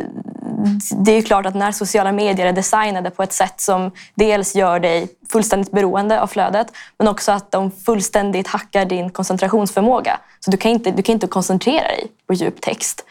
det 0.98 1.12
är 1.12 1.22
klart 1.22 1.46
att 1.46 1.56
när 1.56 1.72
sociala 1.72 2.12
medier 2.12 2.46
är 2.46 2.54
designade 2.54 3.10
på 3.10 3.24
ett 3.24 3.34
sätt 3.34 3.62
som 3.62 3.92
dels 4.16 4.56
gör 4.56 4.80
dig 4.80 5.08
fullständigt 5.32 5.72
beroende 5.72 6.22
av 6.22 6.28
flödet 6.28 6.68
men 6.98 7.08
också 7.08 7.32
att 7.32 7.52
de 7.52 7.72
fullständigt 7.72 8.48
hackar 8.48 8.86
din 8.86 9.10
koncentrationsförmåga. 9.10 10.20
Så 10.40 10.52
du 10.52 10.58
kan 10.58 10.72
inte, 10.72 10.92
du 10.92 11.02
kan 11.02 11.14
inte 11.14 11.28
koncentrera 11.28 11.88
dig 11.88 12.08
på 12.28 12.34
djup 12.34 12.62
text. 12.62 13.06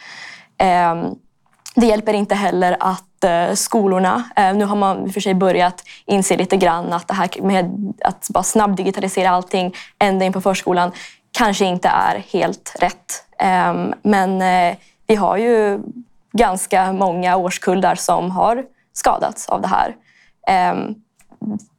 Ehm, 0.58 1.14
det 1.76 1.86
hjälper 1.86 2.14
inte 2.14 2.34
heller 2.34 2.76
att 2.80 3.24
eh, 3.24 3.54
skolorna, 3.54 4.24
eh, 4.36 4.54
nu 4.54 4.64
har 4.64 4.76
man 4.76 5.06
i 5.06 5.08
och 5.08 5.12
för 5.12 5.20
sig 5.20 5.34
börjat 5.34 5.84
inse 6.06 6.36
lite 6.36 6.56
grann 6.56 6.92
att 6.92 7.08
det 7.08 7.14
här 7.14 7.28
med 7.42 7.94
att 8.04 8.28
bara 8.30 8.44
snabbdigitalisera 8.44 9.30
allting 9.30 9.74
ända 9.98 10.24
in 10.24 10.32
på 10.32 10.40
förskolan 10.40 10.92
kanske 11.38 11.64
inte 11.64 11.88
är 11.88 12.18
helt 12.32 12.76
rätt. 12.78 13.24
Ehm, 13.38 13.94
men 14.02 14.42
eh, 14.42 14.76
vi 15.06 15.14
har 15.14 15.36
ju 15.36 15.80
ganska 16.32 16.92
många 16.92 17.36
årskullar 17.36 17.94
som 17.94 18.30
har 18.30 18.64
skadats 18.92 19.48
av 19.48 19.62
det 19.62 19.68
här. 19.68 19.96
Ehm, 20.46 20.94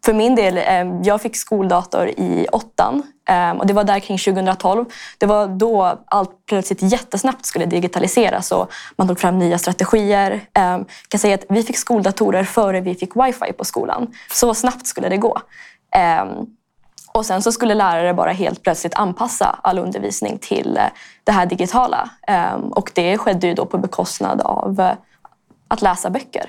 för 0.06 0.14
min 0.14 0.36
del, 0.36 0.58
ehm, 0.58 1.04
jag 1.04 1.22
fick 1.22 1.36
skoldator 1.36 2.08
i 2.08 2.48
åttan 2.52 3.04
ehm, 3.30 3.58
och 3.58 3.68
det 3.68 3.74
var 3.74 3.84
där 3.84 4.00
kring 4.00 4.18
2012. 4.18 4.86
Det 5.18 5.26
var 5.26 5.48
då 5.48 6.00
allt 6.06 6.32
plötsligt 6.46 6.82
jättesnabbt 6.82 7.46
skulle 7.46 7.66
digitaliseras 7.66 8.52
och 8.52 8.72
man 8.96 9.08
tog 9.08 9.20
fram 9.20 9.40
nya 9.40 9.58
strategier. 9.58 10.32
Ehm, 10.54 10.80
jag 10.80 11.10
kan 11.10 11.20
säga 11.20 11.36
att 11.36 11.46
vi 11.50 11.64
fick 11.64 11.78
skoldatorer 11.78 12.44
före 12.44 12.82
vi 12.82 12.96
fick 12.96 13.16
wifi 13.16 13.54
på 13.54 13.66
skolan. 13.66 14.08
Så 14.32 14.54
snabbt 14.54 14.88
skulle 14.88 15.10
det 15.10 15.18
gå. 15.18 15.38
Och 17.18 17.26
sen 17.26 17.42
så 17.42 17.52
skulle 17.52 17.74
lärare 17.74 18.14
bara 18.14 18.32
helt 18.32 18.64
plötsligt 18.64 18.96
anpassa 18.96 19.60
all 19.64 19.80
undervisning 19.80 20.38
till 20.38 20.78
eh, 20.78 20.84
det 21.24 21.32
här 21.32 21.46
digitala. 21.46 22.10
Och 22.72 22.92
det 22.96 23.18
skedde 23.18 23.48
ju 23.48 23.54
då 23.54 23.66
på 23.66 23.78
bekostnad 23.78 24.42
av 24.42 24.80
eh, 24.80 24.92
att 25.68 25.82
läsa 25.82 26.10
böcker. 26.10 26.46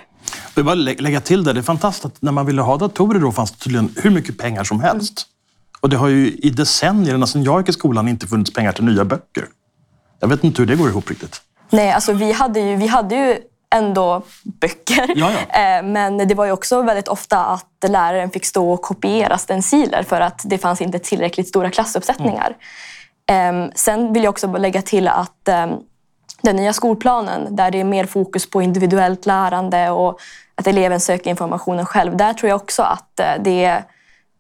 Jag 0.58 0.66
bara 0.66 0.74
lägga 0.74 1.20
till 1.20 1.44
det. 1.44 1.52
Det 1.52 1.60
är 1.60 1.62
fantastiskt 1.62 2.04
att 2.04 2.22
när 2.22 2.32
man 2.32 2.46
ville 2.46 2.62
ha 2.62 2.76
datorer 2.76 3.20
då 3.20 3.32
fanns 3.32 3.50
det 3.50 3.58
tydligen 3.58 3.94
hur 3.96 4.10
mycket 4.10 4.38
pengar 4.38 4.64
som 4.64 4.80
helst. 4.80 5.26
Och 5.80 5.88
det 5.88 5.96
har 5.96 6.08
ju 6.08 6.30
i 6.32 6.50
decennier, 6.50 7.14
ända 7.14 7.26
sedan 7.26 7.42
jag 7.44 7.60
gick 7.60 7.68
i 7.68 7.72
skolan, 7.72 8.08
inte 8.08 8.26
funnits 8.26 8.52
pengar 8.52 8.72
till 8.72 8.84
nya 8.84 9.04
böcker. 9.04 9.44
Jag 10.20 10.28
vet 10.28 10.44
inte 10.44 10.62
hur 10.62 10.66
det 10.66 10.76
går 10.76 10.88
ihop 10.88 11.10
riktigt. 11.10 11.40
Nej, 11.70 11.92
alltså 11.92 12.12
vi 12.12 12.32
hade 12.32 12.60
ju, 12.60 12.76
vi 12.76 12.86
hade 12.86 13.14
ju 13.14 13.36
ändå 13.74 14.22
böcker. 14.42 15.12
Ja, 15.16 15.32
ja. 15.32 15.60
Eh, 15.60 15.82
men 15.82 16.28
det 16.28 16.34
var 16.34 16.44
ju 16.44 16.52
också 16.52 16.82
väldigt 16.82 17.08
ofta 17.08 17.44
att 17.44 17.84
läraren 17.88 18.30
fick 18.30 18.44
stå 18.44 18.70
och 18.70 18.82
kopiera 18.82 19.38
stenciler 19.38 20.02
för 20.02 20.20
att 20.20 20.42
det 20.44 20.58
fanns 20.58 20.80
inte 20.80 20.98
tillräckligt 20.98 21.48
stora 21.48 21.70
klassuppsättningar. 21.70 22.56
Mm. 23.30 23.70
Sen 23.74 24.12
vill 24.12 24.24
jag 24.24 24.30
också 24.30 24.56
lägga 24.56 24.82
till 24.82 25.08
att 25.08 25.48
ehm, 25.48 25.70
den 26.42 26.56
nya 26.56 26.72
skolplanen 26.72 27.56
där 27.56 27.70
det 27.70 27.80
är 27.80 27.84
mer 27.84 28.06
fokus 28.06 28.50
på 28.50 28.62
individuellt 28.62 29.26
lärande 29.26 29.90
och 29.90 30.20
att 30.54 30.66
eleven 30.66 31.00
söker 31.00 31.30
informationen 31.30 31.86
själv. 31.86 32.16
Där 32.16 32.32
tror 32.34 32.48
jag 32.48 32.56
också 32.56 32.82
att 32.82 33.20
eh, 33.20 33.32
det, 33.40 33.82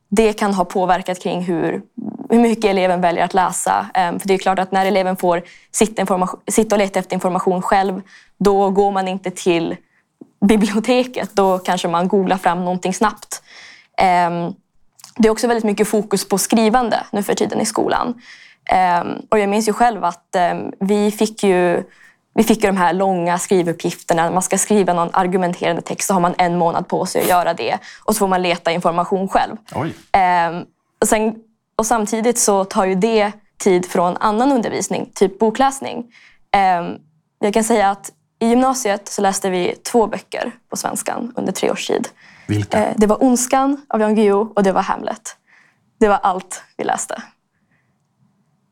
det 0.08 0.32
kan 0.32 0.54
ha 0.54 0.64
påverkat 0.64 1.22
kring 1.22 1.42
hur, 1.42 1.82
hur 2.30 2.38
mycket 2.38 2.64
eleven 2.64 3.00
väljer 3.00 3.24
att 3.24 3.34
läsa. 3.34 3.86
Ehm, 3.94 4.20
för 4.20 4.28
det 4.28 4.34
är 4.34 4.38
klart 4.38 4.58
att 4.58 4.72
när 4.72 4.86
eleven 4.86 5.16
får 5.16 5.42
sitta, 5.70 6.28
sitta 6.50 6.74
och 6.74 6.78
leta 6.78 6.98
efter 6.98 7.14
information 7.14 7.62
själv, 7.62 8.02
då 8.38 8.70
går 8.70 8.92
man 8.92 9.08
inte 9.08 9.30
till 9.30 9.76
biblioteket. 10.46 11.30
Då 11.32 11.58
kanske 11.58 11.88
man 11.88 12.08
googlar 12.08 12.36
fram 12.36 12.64
någonting 12.64 12.94
snabbt. 12.94 13.42
Ehm, 13.98 14.52
det 15.16 15.28
är 15.28 15.32
också 15.32 15.46
väldigt 15.46 15.64
mycket 15.64 15.88
fokus 15.88 16.28
på 16.28 16.38
skrivande 16.38 17.06
nu 17.12 17.22
för 17.22 17.34
tiden 17.34 17.60
i 17.60 17.66
skolan. 17.66 18.14
Ehm, 18.68 19.22
och 19.28 19.38
jag 19.38 19.48
minns 19.48 19.68
ju 19.68 19.72
själv 19.72 20.04
att 20.04 20.34
ehm, 20.34 20.72
vi 20.80 21.10
fick 21.10 21.42
ju 21.42 21.84
vi 22.34 22.44
fick 22.44 22.64
ju 22.64 22.66
de 22.66 22.76
här 22.76 22.92
långa 22.92 23.38
skrivuppgifterna. 23.38 24.30
Man 24.30 24.42
ska 24.42 24.58
skriva 24.58 24.92
någon 24.92 25.10
argumenterande 25.12 25.82
text 25.82 26.08
så 26.08 26.14
har 26.14 26.20
man 26.20 26.34
en 26.38 26.58
månad 26.58 26.88
på 26.88 27.06
sig 27.06 27.22
att 27.22 27.28
göra 27.28 27.54
det. 27.54 27.78
Och 28.04 28.14
så 28.14 28.18
får 28.18 28.28
man 28.28 28.42
leta 28.42 28.72
information 28.72 29.28
själv. 29.28 29.56
Ehm, 30.12 30.64
och, 31.00 31.08
sen, 31.08 31.34
och 31.76 31.86
samtidigt 31.86 32.38
så 32.38 32.64
tar 32.64 32.84
ju 32.84 32.94
det 32.94 33.32
tid 33.58 33.86
från 33.86 34.16
annan 34.16 34.52
undervisning, 34.52 35.10
typ 35.14 35.38
bokläsning. 35.38 36.04
jag 37.38 37.54
kan 37.54 37.64
säga 37.64 37.90
att 37.90 38.12
i 38.38 38.46
gymnasiet 38.46 39.08
så 39.08 39.22
läste 39.22 39.50
vi 39.50 39.74
två 39.92 40.06
böcker 40.06 40.52
på 40.70 40.76
svenskan 40.76 41.32
under 41.36 41.52
tre 41.52 41.70
års 41.70 41.86
tid. 41.86 42.08
Vilka? 42.46 42.94
det 42.96 43.06
var 43.06 43.22
Ondskan 43.24 43.80
av 43.88 44.00
Jan 44.00 44.14
Guillou 44.14 44.52
och 44.56 44.62
det 44.62 44.72
var 44.72 44.82
Hamlet. 44.82 45.36
Det 46.00 46.08
var 46.08 46.18
allt 46.22 46.62
vi 46.76 46.84
läste 46.84 47.22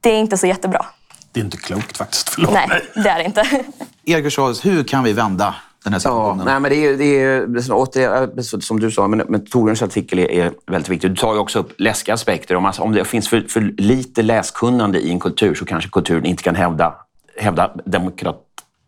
det 0.06 0.12
är 0.12 0.18
inte 0.20 0.36
så 0.36 0.46
jättebra. 0.46 0.86
Det 1.32 1.40
är 1.40 1.44
inte 1.44 1.56
klokt 1.56 1.96
faktiskt. 1.96 2.28
Förlåt 2.28 2.52
Nej, 2.52 2.68
mig. 2.68 2.82
det 2.94 3.08
är 3.08 3.18
det 3.18 3.24
inte. 3.24 3.42
Erik 4.04 4.64
hur 4.64 4.84
kan 4.84 5.04
vi 5.04 5.12
vända 5.12 5.54
den 5.84 5.92
här 5.92 6.00
situationen? 6.00 6.46
Ja, 6.46 6.52
nej, 6.52 6.60
men 6.60 6.70
det 6.70 6.76
är, 6.76 6.96
det 6.96 7.68
är, 7.68 7.72
åter, 7.72 8.60
som 8.60 8.80
du 8.80 8.90
sa, 8.90 9.08
men, 9.08 9.22
men 9.28 9.46
Torbjörns 9.46 9.82
artikel 9.82 10.18
är, 10.18 10.30
är, 10.30 10.52
väldigt 10.66 10.88
viktig. 10.88 11.10
Du 11.10 11.16
tar 11.16 11.34
ju 11.34 11.38
också 11.38 11.58
upp 11.58 11.72
läskiga 11.78 12.14
aspekter. 12.14 12.54
Om, 12.54 12.66
alltså, 12.66 12.82
om 12.82 12.92
det 12.92 13.04
finns 13.04 13.28
för, 13.28 13.40
för, 13.40 13.60
lite 13.78 14.22
läskunnande 14.22 15.00
i 15.00 15.10
en 15.10 15.20
kultur 15.20 15.54
så 15.54 15.64
kanske 15.64 15.90
kulturen 15.90 16.24
inte 16.24 16.42
kan 16.42 16.54
hävda, 16.54 16.94
hävda 17.38 17.74
demokrat, 17.84 18.42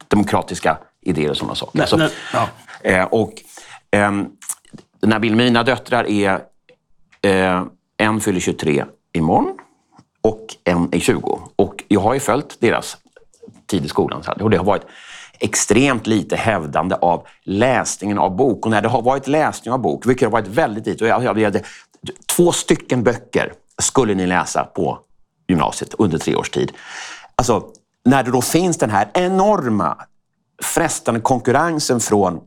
demokratiska 0.08 0.78
idéer 1.02 1.30
och 1.30 1.36
sådana 1.36 1.54
saker. 1.54 1.78
Nej, 1.78 1.82
alltså, 1.82 1.96
nej, 1.96 2.10
ja. 2.32 2.48
eh, 2.82 3.04
och, 3.04 3.32
eh, 3.90 4.12
när 5.02 5.18
mina 5.18 5.62
döttrar 5.62 6.08
är... 6.08 6.40
Eh, 7.22 7.64
en 8.00 8.20
fyller 8.20 8.40
23 8.40 8.84
imorgon 9.12 9.58
och 10.22 10.56
en 10.64 10.88
är 10.92 10.98
20. 10.98 11.40
Och 11.56 11.84
jag 11.88 12.00
har 12.00 12.14
ju 12.14 12.20
följt 12.20 12.60
deras 12.60 12.96
tid 13.66 13.84
i 13.84 13.88
skolan 13.88 14.22
och 14.40 14.50
det 14.50 14.56
har 14.56 14.64
varit 14.64 14.86
extremt 15.38 16.06
lite 16.06 16.36
hävdande 16.36 16.94
av 16.94 17.26
läsningen 17.42 18.18
av 18.18 18.36
bok. 18.36 18.64
Och 18.64 18.70
när 18.70 18.82
det 18.82 18.88
har 18.88 19.02
varit 19.02 19.26
läsning 19.26 19.74
av 19.74 19.80
bok, 19.80 20.06
vilket 20.06 20.26
har 20.26 20.32
varit 20.32 20.46
väldigt 20.46 20.86
lite, 20.86 21.04
och 21.04 21.10
jag, 21.10 21.24
jag, 21.24 21.38
jag, 21.38 21.60
två 22.26 22.52
stycken 22.52 23.02
böcker 23.02 23.52
skulle 23.82 24.14
ni 24.14 24.26
läsa 24.26 24.64
på 24.64 24.98
gymnasiet 25.48 25.94
under 25.98 26.18
tre 26.18 26.34
års 26.34 26.50
tid. 26.50 26.72
Alltså, 27.34 27.64
när 28.04 28.22
det 28.22 28.30
då 28.30 28.42
finns 28.42 28.78
den 28.78 28.90
här 28.90 29.10
enorma 29.14 29.96
frestande 30.62 31.20
konkurrensen 31.20 32.00
från 32.00 32.40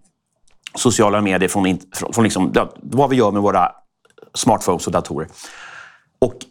sociala 0.75 1.21
medier, 1.21 1.49
från, 1.49 1.79
från, 1.95 2.13
från 2.13 2.23
liksom, 2.23 2.53
vad 2.75 3.09
vi 3.09 3.15
gör 3.15 3.31
med 3.31 3.41
våra 3.41 3.71
smartphones 4.33 4.87
och 4.87 4.93
datorer. 4.93 5.27
Och 6.19 6.45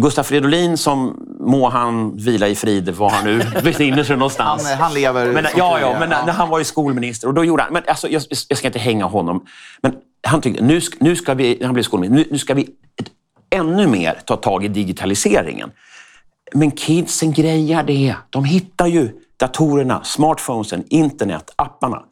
Gustaf 0.00 0.26
Fridolin, 0.26 0.76
som 0.76 1.26
må 1.40 1.68
han 1.68 2.16
vila 2.16 2.48
i 2.48 2.54
frid 2.54 2.88
var 2.88 3.10
han 3.10 3.24
nu 3.24 3.38
befinner 3.62 4.04
sig 4.04 4.16
någonstans. 4.16 4.68
Han, 4.68 4.78
han 4.78 4.94
lever 4.94 5.32
men, 5.32 5.46
Ja, 5.56 5.80
ja, 5.80 5.96
men 6.00 6.08
när, 6.08 6.26
när 6.26 6.32
han 6.32 6.48
var 6.48 6.58
ju 6.58 6.64
skolminister 6.64 7.28
och 7.28 7.34
då 7.34 7.44
gjorde 7.44 7.62
han... 7.62 7.72
Men 7.72 7.82
alltså, 7.88 8.08
jag, 8.08 8.22
jag 8.48 8.58
ska 8.58 8.68
inte 8.68 8.78
hänga 8.78 9.04
honom. 9.04 9.44
Men 9.82 9.92
han 10.26 10.40
tyckte, 10.40 10.62
nu, 10.62 10.80
nu 11.00 11.16
ska 11.16 11.34
vi, 11.34 11.58
han 11.64 11.74
blev 11.74 11.82
skolminister, 11.82 12.16
nu, 12.16 12.28
nu 12.30 12.38
ska 12.38 12.54
vi 12.54 12.62
ett, 12.62 13.10
ännu 13.50 13.86
mer 13.86 14.20
ta 14.24 14.36
tag 14.36 14.64
i 14.64 14.68
digitaliseringen. 14.68 15.70
Men 16.54 16.70
kidsen 16.70 17.32
grejar 17.32 17.82
det. 17.82 18.14
De 18.30 18.44
hittar 18.44 18.86
ju 18.86 19.10
datorerna, 19.36 20.04
smartphonesen, 20.04 20.84
internet, 20.88 21.52
apparna. 21.56 22.02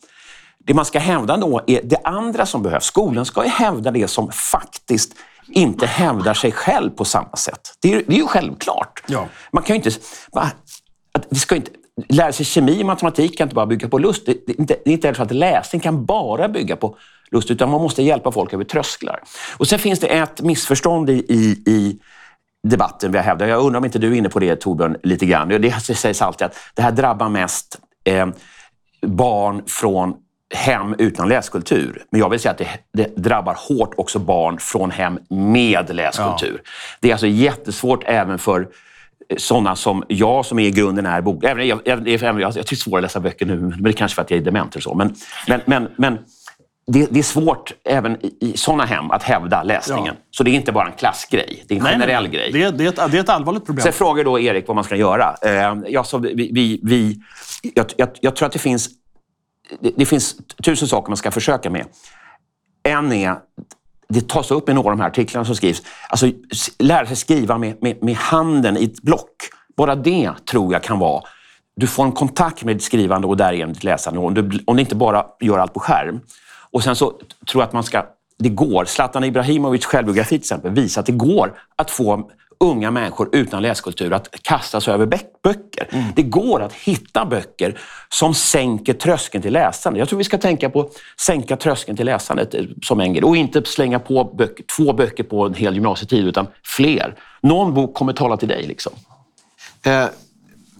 Det 0.58 0.74
man 0.74 0.84
ska 0.84 0.98
hävda 0.98 1.36
då 1.36 1.60
är 1.66 1.80
det 1.84 1.96
andra 2.04 2.46
som 2.46 2.62
behövs. 2.62 2.84
Skolan 2.84 3.24
ska 3.24 3.44
ju 3.44 3.50
hävda 3.50 3.90
det 3.90 4.08
som 4.08 4.32
faktiskt 4.32 5.14
inte 5.48 5.86
hävdar 5.86 6.34
sig 6.34 6.52
själv 6.52 6.90
på 6.90 7.04
samma 7.04 7.36
sätt. 7.36 7.60
Det 7.80 7.92
är, 7.92 8.02
det 8.06 8.14
är 8.14 8.18
ju 8.18 8.26
självklart. 8.26 9.02
Ja. 9.06 9.28
Man 9.52 9.62
kan 9.62 9.76
ju 9.76 9.82
inte... 9.82 9.98
Va, 10.32 10.50
att 11.12 11.26
det 11.30 11.36
ska 11.36 11.56
inte 11.56 11.70
lära 12.08 12.32
sig 12.32 12.46
kemi 12.46 12.82
och 12.82 12.86
matematik 12.86 13.38
kan 13.38 13.44
inte 13.44 13.54
bara 13.54 13.66
bygga 13.66 13.88
på 13.88 13.98
lust. 13.98 14.26
Det, 14.26 14.32
det, 14.46 14.54
det 14.56 14.90
är 14.90 14.92
inte 14.92 15.06
heller 15.06 15.16
så 15.16 15.22
att 15.22 15.30
läsning 15.30 15.80
kan 15.80 16.04
bara 16.04 16.48
bygga 16.48 16.76
på 16.76 16.96
lust, 17.30 17.50
utan 17.50 17.70
man 17.70 17.80
måste 17.80 18.02
hjälpa 18.02 18.32
folk 18.32 18.52
över 18.52 18.64
trösklar. 18.64 19.20
Och 19.56 19.68
sen 19.68 19.78
finns 19.78 20.00
det 20.00 20.06
ett 20.06 20.40
missförstånd 20.40 21.10
i, 21.10 21.24
i, 21.28 21.70
i 21.72 21.98
debatten 22.68 23.12
vi 23.12 23.18
har 23.18 23.24
hävdat. 23.24 23.48
Jag 23.48 23.60
undrar 23.60 23.78
om 23.78 23.84
inte 23.84 23.98
du 23.98 24.12
är 24.12 24.14
inne 24.14 24.28
på 24.28 24.38
det 24.38 24.56
Torbjörn, 24.56 24.96
lite 25.02 25.26
grann. 25.26 25.48
Det 25.48 25.80
sägs 25.80 26.22
alltid 26.22 26.46
att 26.46 26.56
det 26.74 26.82
här 26.82 26.92
drabbar 26.92 27.28
mest 27.28 27.78
eh, 28.04 28.26
barn 29.06 29.62
från 29.66 30.14
hem 30.54 30.94
utan 30.98 31.28
läskultur. 31.28 32.02
Men 32.10 32.20
jag 32.20 32.30
vill 32.30 32.40
säga 32.40 32.52
att 32.52 32.58
det, 32.58 32.68
det 32.92 33.16
drabbar 33.16 33.56
hårt 33.68 33.94
också 33.96 34.18
barn 34.18 34.58
från 34.58 34.90
hem 34.90 35.18
med 35.28 35.94
läskultur. 35.94 36.60
Ja. 36.64 36.70
Det 37.00 37.08
är 37.08 37.12
alltså 37.12 37.26
jättesvårt 37.26 38.02
även 38.06 38.38
för 38.38 38.60
eh, 39.28 39.36
sådana 39.36 39.76
som 39.76 40.04
jag, 40.08 40.46
som 40.46 40.58
i 40.58 40.70
grunden 40.70 41.06
är 41.06 41.20
bok... 41.20 41.44
Även, 41.44 41.66
jag, 41.66 41.80
jag, 41.84 42.08
jag, 42.08 42.40
jag 42.40 42.52
tycker 42.52 42.70
det 42.70 42.72
är 42.72 42.76
svårt 42.76 42.98
att 42.98 43.02
läsa 43.02 43.20
böcker 43.20 43.46
nu, 43.46 43.56
men 43.56 43.82
det 43.82 43.90
är 43.90 43.92
kanske 43.92 44.14
för 44.14 44.22
att 44.22 44.30
jag 44.30 44.40
är 44.40 44.44
dement 44.44 44.74
eller 44.74 44.82
så. 44.82 44.94
Men, 44.94 45.14
men, 45.46 45.60
men, 45.66 45.88
men 45.96 46.18
det, 46.86 47.06
det, 47.10 47.18
är 47.18 47.22
svårt 47.22 47.72
även 47.84 48.26
i, 48.26 48.36
i 48.40 48.56
sådana 48.56 48.84
hem 48.84 49.10
att 49.10 49.22
hävda 49.22 49.62
läsningen. 49.62 50.14
Ja. 50.18 50.26
Så 50.30 50.42
det 50.42 50.50
är 50.50 50.52
inte 50.52 50.72
bara 50.72 50.86
en 50.86 50.92
klassgrej, 50.92 51.64
det 51.68 51.74
är 51.74 51.78
en 51.78 51.84
nej, 51.84 51.92
generell 51.92 52.22
nej. 52.22 52.32
grej. 52.32 52.52
Det 52.52 52.62
är, 52.62 52.72
det, 52.72 52.84
är 52.84 52.88
ett, 52.88 53.12
det 53.12 53.18
är 53.18 53.20
ett 53.20 53.28
allvarligt 53.28 53.66
problem. 53.66 53.82
Sen 53.82 53.92
frågar 53.92 54.24
då 54.24 54.40
Erik 54.40 54.68
vad 54.68 54.74
man 54.74 54.84
ska 54.84 54.96
göra. 54.96 55.34
Eh, 55.42 55.76
ja, 55.86 56.04
så 56.04 56.18
vi, 56.18 56.50
vi, 56.52 56.80
vi 56.82 57.20
jag, 57.74 57.86
jag, 57.96 58.08
jag, 58.20 58.36
tror 58.36 58.46
att 58.46 58.52
det 58.52 58.58
finns, 58.58 58.88
det, 59.80 59.92
det, 59.96 60.06
finns 60.06 60.36
tusen 60.64 60.88
saker 60.88 61.10
man 61.10 61.16
ska 61.16 61.30
försöka 61.30 61.70
med. 61.70 61.86
En 62.82 63.12
är, 63.12 63.36
det 64.08 64.28
tas 64.28 64.50
upp 64.50 64.68
i 64.68 64.74
några 64.74 64.90
av 64.90 64.96
de 64.96 65.00
här 65.00 65.08
artiklarna 65.08 65.44
som 65.44 65.56
skrivs, 65.56 65.82
alltså 66.08 66.30
lära 66.78 67.06
sig 67.06 67.16
skriva 67.16 67.58
med, 67.58 67.82
med, 67.82 68.02
med 68.02 68.16
handen 68.16 68.76
i 68.76 68.84
ett 68.84 69.02
block. 69.02 69.34
Bara 69.76 69.94
det 69.94 70.32
tror 70.46 70.72
jag 70.72 70.82
kan 70.82 70.98
vara 70.98 71.22
du 71.78 71.86
får 71.86 72.04
en 72.04 72.12
kontakt 72.12 72.64
med 72.64 72.76
ditt 72.76 72.82
skrivande 72.82 73.26
och 73.26 73.36
därigenom 73.36 73.72
ditt 73.72 73.84
läsande. 73.84 74.20
Om 74.20 74.34
du, 74.34 74.60
om 74.64 74.76
du 74.76 74.80
inte 74.80 74.94
bara 74.94 75.26
gör 75.40 75.58
allt 75.58 75.74
på 75.74 75.80
skärm. 75.80 76.20
Och 76.70 76.82
sen 76.82 76.96
så 76.96 77.10
tror 77.50 77.62
jag 77.62 77.62
att 77.62 77.72
man 77.72 77.84
ska... 77.84 78.06
Det 78.38 78.48
går. 78.48 78.84
Zlatan 78.84 79.24
Ibrahimovics 79.24 79.86
självbiografi 79.86 80.28
till 80.28 80.38
exempel 80.38 80.70
visar 80.70 81.00
att 81.00 81.06
det 81.06 81.12
går 81.12 81.54
att 81.76 81.90
få 81.90 82.30
unga 82.60 82.90
människor 82.90 83.28
utan 83.32 83.62
läskultur 83.62 84.12
att 84.12 84.28
kasta 84.42 84.80
sig 84.80 84.94
över 84.94 85.06
böcker. 85.42 85.88
Mm. 85.90 86.04
Det 86.16 86.22
går 86.22 86.62
att 86.62 86.72
hitta 86.72 87.24
böcker 87.24 87.78
som 88.08 88.34
sänker 88.34 88.92
tröskeln 88.92 89.42
till 89.42 89.52
läsande. 89.52 89.98
Jag 89.98 90.08
tror 90.08 90.18
vi 90.18 90.24
ska 90.24 90.38
tänka 90.38 90.70
på 90.70 90.80
att 90.80 90.92
sänka 91.20 91.56
tröskeln 91.56 91.96
till 91.96 92.06
läsandet 92.06 92.54
eh, 92.54 92.64
som 92.82 93.00
en 93.00 93.12
grej. 93.12 93.24
Och 93.24 93.36
inte 93.36 93.64
slänga 93.64 93.98
på 93.98 94.24
böcker, 94.24 94.64
två 94.76 94.92
böcker 94.92 95.24
på 95.24 95.46
en 95.46 95.54
hel 95.54 95.74
gymnasietid, 95.74 96.24
utan 96.26 96.46
fler. 96.64 97.14
Någon 97.40 97.74
bok 97.74 97.94
kommer 97.94 98.12
tala 98.12 98.36
till 98.36 98.48
dig. 98.48 98.66
Liksom. 98.66 98.92
Eh, 99.82 100.04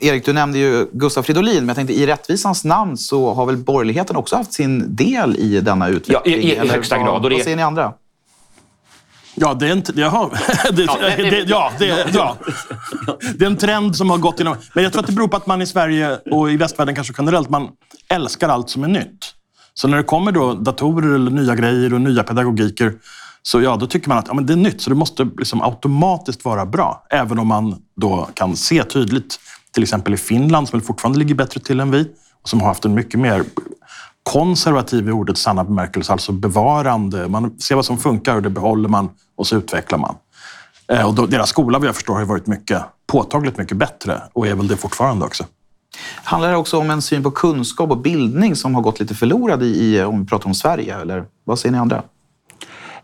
Erik, 0.01 0.25
du 0.25 0.33
nämnde 0.33 0.59
ju 0.59 0.87
Gustaf 0.93 1.27
Fridolin, 1.27 1.57
men 1.57 1.69
jag 1.69 1.77
tänkte 1.77 1.95
i 1.95 2.07
rättvisans 2.07 2.64
namn 2.64 2.97
så 2.97 3.35
har 3.35 3.47
väl 3.47 3.57
borgerligheten 3.57 4.17
också 4.17 4.37
haft 4.37 4.53
sin 4.53 4.97
del 4.97 5.37
i 5.37 5.61
denna 5.61 5.88
utveckling? 5.88 6.41
Ja, 6.41 6.49
i, 6.49 6.67
i 6.67 6.69
högsta 6.69 6.97
grad. 6.97 7.23
Vad, 7.23 7.33
vad 7.33 7.43
säger 7.43 7.57
ni 7.57 7.62
andra? 7.62 7.93
Ja, 9.40 9.55
det 9.55 9.68
är 9.68 9.72
en, 9.72 9.83
jaha, 9.94 10.31
det, 10.72 10.83
ja, 10.83 10.98
det, 11.16 11.44
ja, 11.48 11.72
det, 11.79 12.07
ja. 12.14 12.37
det 13.35 13.44
är 13.44 13.46
en 13.46 13.57
trend 13.57 13.96
som 13.96 14.11
har 14.11 14.18
gått 14.18 14.40
inom... 14.40 14.57
Men 14.74 14.85
jag 14.85 14.92
tror 14.92 15.01
att 15.01 15.07
det 15.07 15.12
beror 15.12 15.29
på 15.29 15.37
att 15.37 15.46
man 15.46 15.62
i 15.62 15.66
Sverige 15.66 16.18
och 16.31 16.51
i 16.51 16.57
västvärlden 16.57 16.94
kanske 16.94 17.14
generellt, 17.18 17.51
man 17.51 17.68
älskar 18.09 18.48
allt 18.48 18.70
som 18.70 18.85
är 18.85 18.88
nytt. 18.88 19.35
Så 19.74 19.88
när 19.88 19.96
det 19.96 20.03
kommer 20.03 20.33
då 20.33 20.55
datorer 20.55 21.14
eller 21.14 21.31
nya 21.31 21.55
grejer 21.55 21.94
och 21.94 22.01
nya 22.01 22.22
pedagogiker, 22.22 22.92
så 23.42 23.61
ja, 23.61 23.77
då 23.77 23.87
tycker 23.87 24.09
man 24.09 24.18
att 24.18 24.29
ja, 24.29 24.35
men 24.35 24.46
det 24.46 24.53
är 24.53 24.57
nytt, 24.57 24.81
så 24.81 24.90
det 24.90 24.96
måste 24.96 25.29
liksom 25.38 25.62
automatiskt 25.62 26.44
vara 26.44 26.66
bra. 26.66 27.07
Även 27.11 27.38
om 27.38 27.46
man 27.46 27.83
då 27.96 28.29
kan 28.35 28.57
se 28.57 28.85
tydligt 28.85 29.40
till 29.74 29.83
exempel 29.83 30.14
i 30.14 30.16
Finland, 30.16 30.68
som 30.68 30.81
fortfarande 30.81 31.18
ligger 31.18 31.35
bättre 31.35 31.61
till 31.61 31.81
än 31.81 31.90
vi, 31.90 32.09
och 32.42 32.48
som 32.48 32.61
har 32.61 32.68
haft 32.68 32.85
en 32.85 32.94
mycket 32.94 33.20
mer 33.20 33.44
konservativ 34.29 35.09
i 35.09 35.12
ordets 35.12 35.43
sanna 35.43 35.64
bemärkelse, 35.64 36.12
alltså 36.12 36.33
bevarande. 36.33 37.29
Man 37.29 37.61
ser 37.61 37.75
vad 37.75 37.85
som 37.85 37.99
funkar 37.99 38.37
och 38.37 38.43
det 38.43 38.51
behåller 38.51 38.88
man 38.88 39.11
och 39.37 39.47
så 39.47 39.57
utvecklar 39.57 39.99
man. 39.99 40.17
Eh, 40.93 41.07
och 41.07 41.14
då, 41.14 41.27
deras 41.27 41.51
skola, 41.51 41.79
vad 41.79 41.88
jag 41.88 41.95
förstår, 41.95 42.14
har 42.14 42.25
varit 42.25 42.47
mycket, 42.47 42.83
påtagligt 43.07 43.59
mycket 43.59 43.77
bättre 43.77 44.23
och 44.33 44.47
är 44.47 44.55
väl 44.55 44.69
det 44.69 44.77
fortfarande 44.77 45.25
också. 45.25 45.45
Handlar 46.25 46.51
det 46.51 46.57
också 46.57 46.79
om 46.79 46.91
en 46.91 47.03
syn 47.03 47.23
på 47.23 47.31
kunskap 47.31 47.91
och 47.91 47.99
bildning 47.99 48.57
som 48.57 48.75
har 48.75 48.83
gått 48.83 49.01
lite 49.01 49.14
förlorad 49.14 49.62
i, 49.62 50.03
om 50.03 50.21
vi 50.21 50.27
pratar 50.27 50.47
om 50.47 50.55
Sverige? 50.55 51.01
Eller 51.01 51.25
vad 51.45 51.59
säger 51.59 51.73
ni 51.73 51.79
andra? 51.79 52.03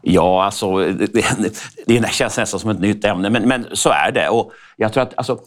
Ja, 0.02 0.44
alltså, 0.44 0.76
det, 0.76 1.14
det, 1.14 1.54
det 1.86 2.12
känns 2.12 2.36
nästan 2.36 2.60
som 2.60 2.70
ett 2.70 2.80
nytt 2.80 3.04
ämne, 3.04 3.30
men, 3.30 3.48
men 3.48 3.66
så 3.72 3.90
är 3.90 4.12
det. 4.12 4.28
Och 4.28 4.52
jag 4.76 4.92
tror 4.92 5.02
att 5.02 5.12
alltså, 5.16 5.38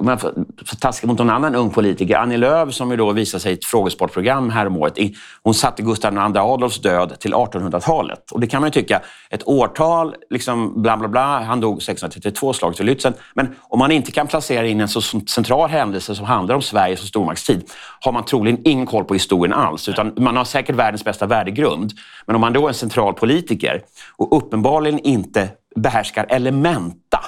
om 0.00 0.08
jag 0.08 0.20
får 0.20 0.76
taska 0.80 1.06
mot 1.06 1.18
någon 1.18 1.30
annan 1.30 1.54
ung 1.54 1.70
politiker, 1.70 2.16
Annie 2.16 2.36
Lööf 2.36 2.74
som 2.74 2.90
ju 2.90 2.96
då 2.96 3.12
visade 3.12 3.40
sig 3.40 3.52
i 3.52 3.54
ett 3.54 3.64
frågesportprogram 3.64 4.50
häromåret, 4.50 4.98
hon 5.42 5.54
satte 5.54 5.82
Gustav 5.82 6.14
II 6.14 6.38
Adolfs 6.38 6.80
död 6.80 7.20
till 7.20 7.34
1800-talet. 7.34 8.30
Och 8.30 8.40
det 8.40 8.46
kan 8.46 8.60
man 8.60 8.68
ju 8.68 8.72
tycka, 8.72 9.00
ett 9.30 9.48
årtal, 9.48 10.14
liksom 10.30 10.82
bla 10.82 10.96
bla 10.96 11.08
bla, 11.08 11.40
han 11.42 11.60
dog 11.60 11.76
1632, 11.76 12.52
slaget 12.52 12.80
vid 12.80 12.86
Lützen. 12.86 13.12
Men 13.34 13.54
om 13.62 13.78
man 13.78 13.90
inte 13.90 14.12
kan 14.12 14.26
placera 14.26 14.66
in 14.66 14.80
en 14.80 14.88
så 14.88 15.00
central 15.28 15.70
händelse 15.70 16.14
som 16.14 16.26
handlar 16.26 16.54
om 16.54 16.62
Sverige 16.62 16.96
som 16.96 17.06
stormaktstid, 17.06 17.70
har 18.00 18.12
man 18.12 18.24
troligen 18.24 18.58
ingen 18.64 18.86
koll 18.86 19.04
på 19.04 19.14
historien 19.14 19.52
alls. 19.52 19.88
Utan 19.88 20.12
man 20.16 20.36
har 20.36 20.44
säkert 20.44 20.76
världens 20.76 21.04
bästa 21.04 21.26
värdegrund. 21.26 21.92
Men 22.26 22.34
om 22.34 22.40
man 22.40 22.52
då 22.52 22.64
är 22.64 22.68
en 22.68 22.74
central 22.74 23.14
politiker 23.14 23.82
och 24.16 24.36
uppenbarligen 24.36 24.98
inte 24.98 25.48
behärskar 25.76 26.26
elementa 26.28 27.20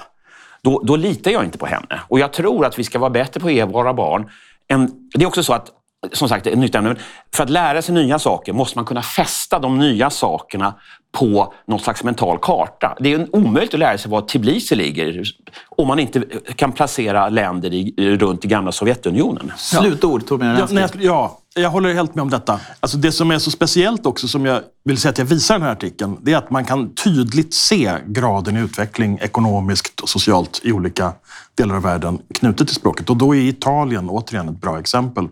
då, 0.65 0.83
då 0.85 0.97
litar 0.97 1.31
jag 1.31 1.45
inte 1.45 1.59
på 1.59 1.67
henne. 1.67 2.01
Och 2.09 2.19
jag 2.19 2.33
tror 2.33 2.67
att 2.67 2.79
vi 2.79 2.85
ska 2.85 2.99
vara 2.99 3.11
bättre 3.11 3.41
på 3.41 3.47
att 3.47 3.53
ge 3.53 3.65
våra 3.65 3.95
barn 3.95 4.31
en... 4.69 4.91
Det 5.15 5.23
är 5.23 5.27
också 5.27 5.43
så 5.43 5.53
att 5.53 5.71
som 6.13 6.29
sagt, 6.29 6.47
ett 6.47 6.59
nytt 6.59 6.75
ämne. 6.75 6.97
För 7.35 7.43
att 7.43 7.51
lära 7.51 7.83
sig 7.83 7.95
nya 7.95 8.19
saker 8.19 8.53
måste 8.53 8.79
man 8.79 8.85
kunna 8.85 9.03
fästa 9.03 9.59
de 9.59 9.79
nya 9.79 10.11
sakerna 10.11 10.75
på 11.13 11.55
någon 11.67 11.81
slags 11.81 12.05
mental 12.05 12.39
karta. 12.39 12.97
Det 13.01 13.13
är 13.13 13.37
omöjligt 13.37 13.75
att 13.75 13.81
lära 13.81 13.99
sig 13.99 14.11
var 14.11 14.21
Tbilisi 14.21 14.75
ligger 14.75 15.23
om 15.69 15.89
man 15.89 15.99
inte 15.99 16.23
kan 16.57 16.73
placera 16.73 17.29
länder 17.29 17.75
i, 17.75 18.17
runt 18.19 18.45
i 18.45 18.49
gamla 18.49 18.73
Sovjetunionen. 18.73 19.53
Slutord, 19.57 20.27
Torbjörn 20.27 20.67
ja, 20.71 20.89
ja, 20.99 21.39
jag 21.55 21.71
håller 21.71 21.95
helt 21.95 22.15
med 22.15 22.23
om 22.23 22.31
detta. 22.31 22.61
Alltså 22.81 22.97
det 22.97 23.13
som 23.13 23.31
är 23.31 23.39
så 23.39 23.51
speciellt 23.51 24.07
också, 24.07 24.29
som 24.29 24.47
jag 24.47 24.63
vill 24.85 24.99
säga 24.99 25.11
att 25.11 25.19
jag 25.19 25.25
visar 25.25 25.55
i 25.55 25.59
den 25.59 25.67
här 25.67 25.73
artikeln, 25.73 26.17
det 26.23 26.33
är 26.33 26.37
att 26.37 26.51
man 26.51 26.65
kan 26.65 26.95
tydligt 26.95 27.55
se 27.55 27.99
graden 28.07 28.57
i 28.57 28.61
utveckling 28.61 29.19
ekonomiskt 29.23 30.01
och 30.01 30.09
socialt 30.09 30.61
i 30.65 30.73
olika 30.73 31.13
delar 31.55 31.77
av 31.77 31.83
världen 31.83 32.19
knutet 32.35 32.67
till 32.67 32.77
språket. 32.77 33.11
Och 33.11 33.17
då 33.17 33.35
är 33.35 33.41
Italien 33.41 34.09
återigen 34.09 34.49
ett 34.49 34.61
bra 34.61 34.79
exempel. 34.81 35.29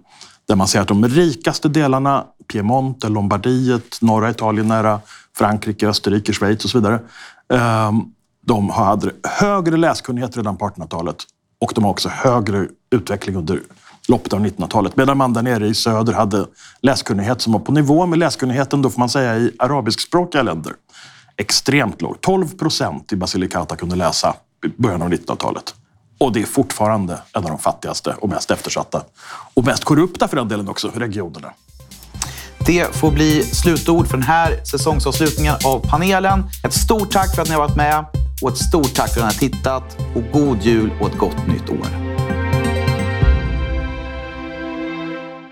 Där 0.48 0.56
man 0.56 0.68
ser 0.68 0.80
att 0.80 0.88
de 0.88 1.08
rikaste 1.08 1.68
delarna, 1.68 2.24
Piemonte, 2.52 3.08
Lombardiet, 3.08 3.98
norra 4.00 4.30
Italien 4.30 4.68
nära 4.68 5.00
Frankrike, 5.36 5.88
Österrike, 5.88 6.32
Schweiz 6.32 6.64
och 6.64 6.70
så 6.70 6.78
vidare. 6.78 7.00
Ehm, 7.52 8.02
de 8.46 8.70
hade 8.70 9.10
högre 9.24 9.76
läskunnighet 9.76 10.36
redan 10.36 10.56
på 10.56 10.68
1800-talet 10.68 11.16
och 11.60 11.72
de 11.74 11.84
har 11.84 11.90
också 11.90 12.08
högre 12.08 12.68
utveckling 12.90 13.36
under 13.36 13.60
loppet 14.10 14.32
av 14.32 14.46
1900-talet. 14.46 14.96
Medan 14.96 15.16
man 15.16 15.32
där 15.32 15.42
nere 15.42 15.66
i 15.66 15.74
söder 15.74 16.12
hade 16.12 16.46
läskunnighet 16.82 17.40
som 17.40 17.52
var 17.52 17.60
på 17.60 17.72
nivå 17.72 18.06
med 18.06 18.18
läskunnigheten, 18.18 18.82
då 18.82 18.90
får 18.90 18.98
man 18.98 19.08
säga, 19.08 19.36
i 19.36 19.52
arabiskspråkiga 19.58 20.42
länder. 20.42 20.72
Extremt 21.36 22.02
låg. 22.02 22.20
12 22.20 22.48
procent 22.48 23.12
i 23.12 23.16
Basilicata 23.16 23.76
kunde 23.76 23.96
läsa 23.96 24.34
i 24.66 24.82
början 24.82 25.02
av 25.02 25.10
1900-talet. 25.12 25.74
Och 26.18 26.32
det 26.32 26.42
är 26.42 26.46
fortfarande 26.46 27.18
en 27.32 27.44
av 27.44 27.50
de 27.50 27.58
fattigaste 27.58 28.14
och 28.20 28.28
mest 28.28 28.50
eftersatta. 28.50 29.02
Och 29.54 29.64
mest 29.64 29.84
korrupta 29.84 30.28
för 30.28 30.36
den 30.36 30.48
delen 30.48 30.68
också, 30.68 30.90
regionerna. 30.94 31.52
Det 32.66 32.96
får 32.96 33.10
bli 33.10 33.42
slutord 33.44 34.06
för 34.06 34.16
den 34.16 34.26
här 34.26 34.64
säsongsavslutningen 34.64 35.54
av 35.64 35.78
panelen. 35.88 36.44
Ett 36.64 36.74
stort 36.74 37.12
tack 37.12 37.34
för 37.34 37.42
att 37.42 37.48
ni 37.48 37.54
har 37.54 37.60
varit 37.60 37.76
med 37.76 38.04
och 38.42 38.50
ett 38.50 38.58
stort 38.58 38.94
tack 38.94 39.14
för 39.14 39.20
att 39.20 39.40
ni 39.40 39.46
har 39.46 39.50
tittat. 39.50 39.96
Och 40.14 40.40
god 40.40 40.62
jul 40.62 40.90
och 41.00 41.08
ett 41.08 41.18
gott 41.18 41.46
nytt 41.46 41.70
år. 41.70 42.09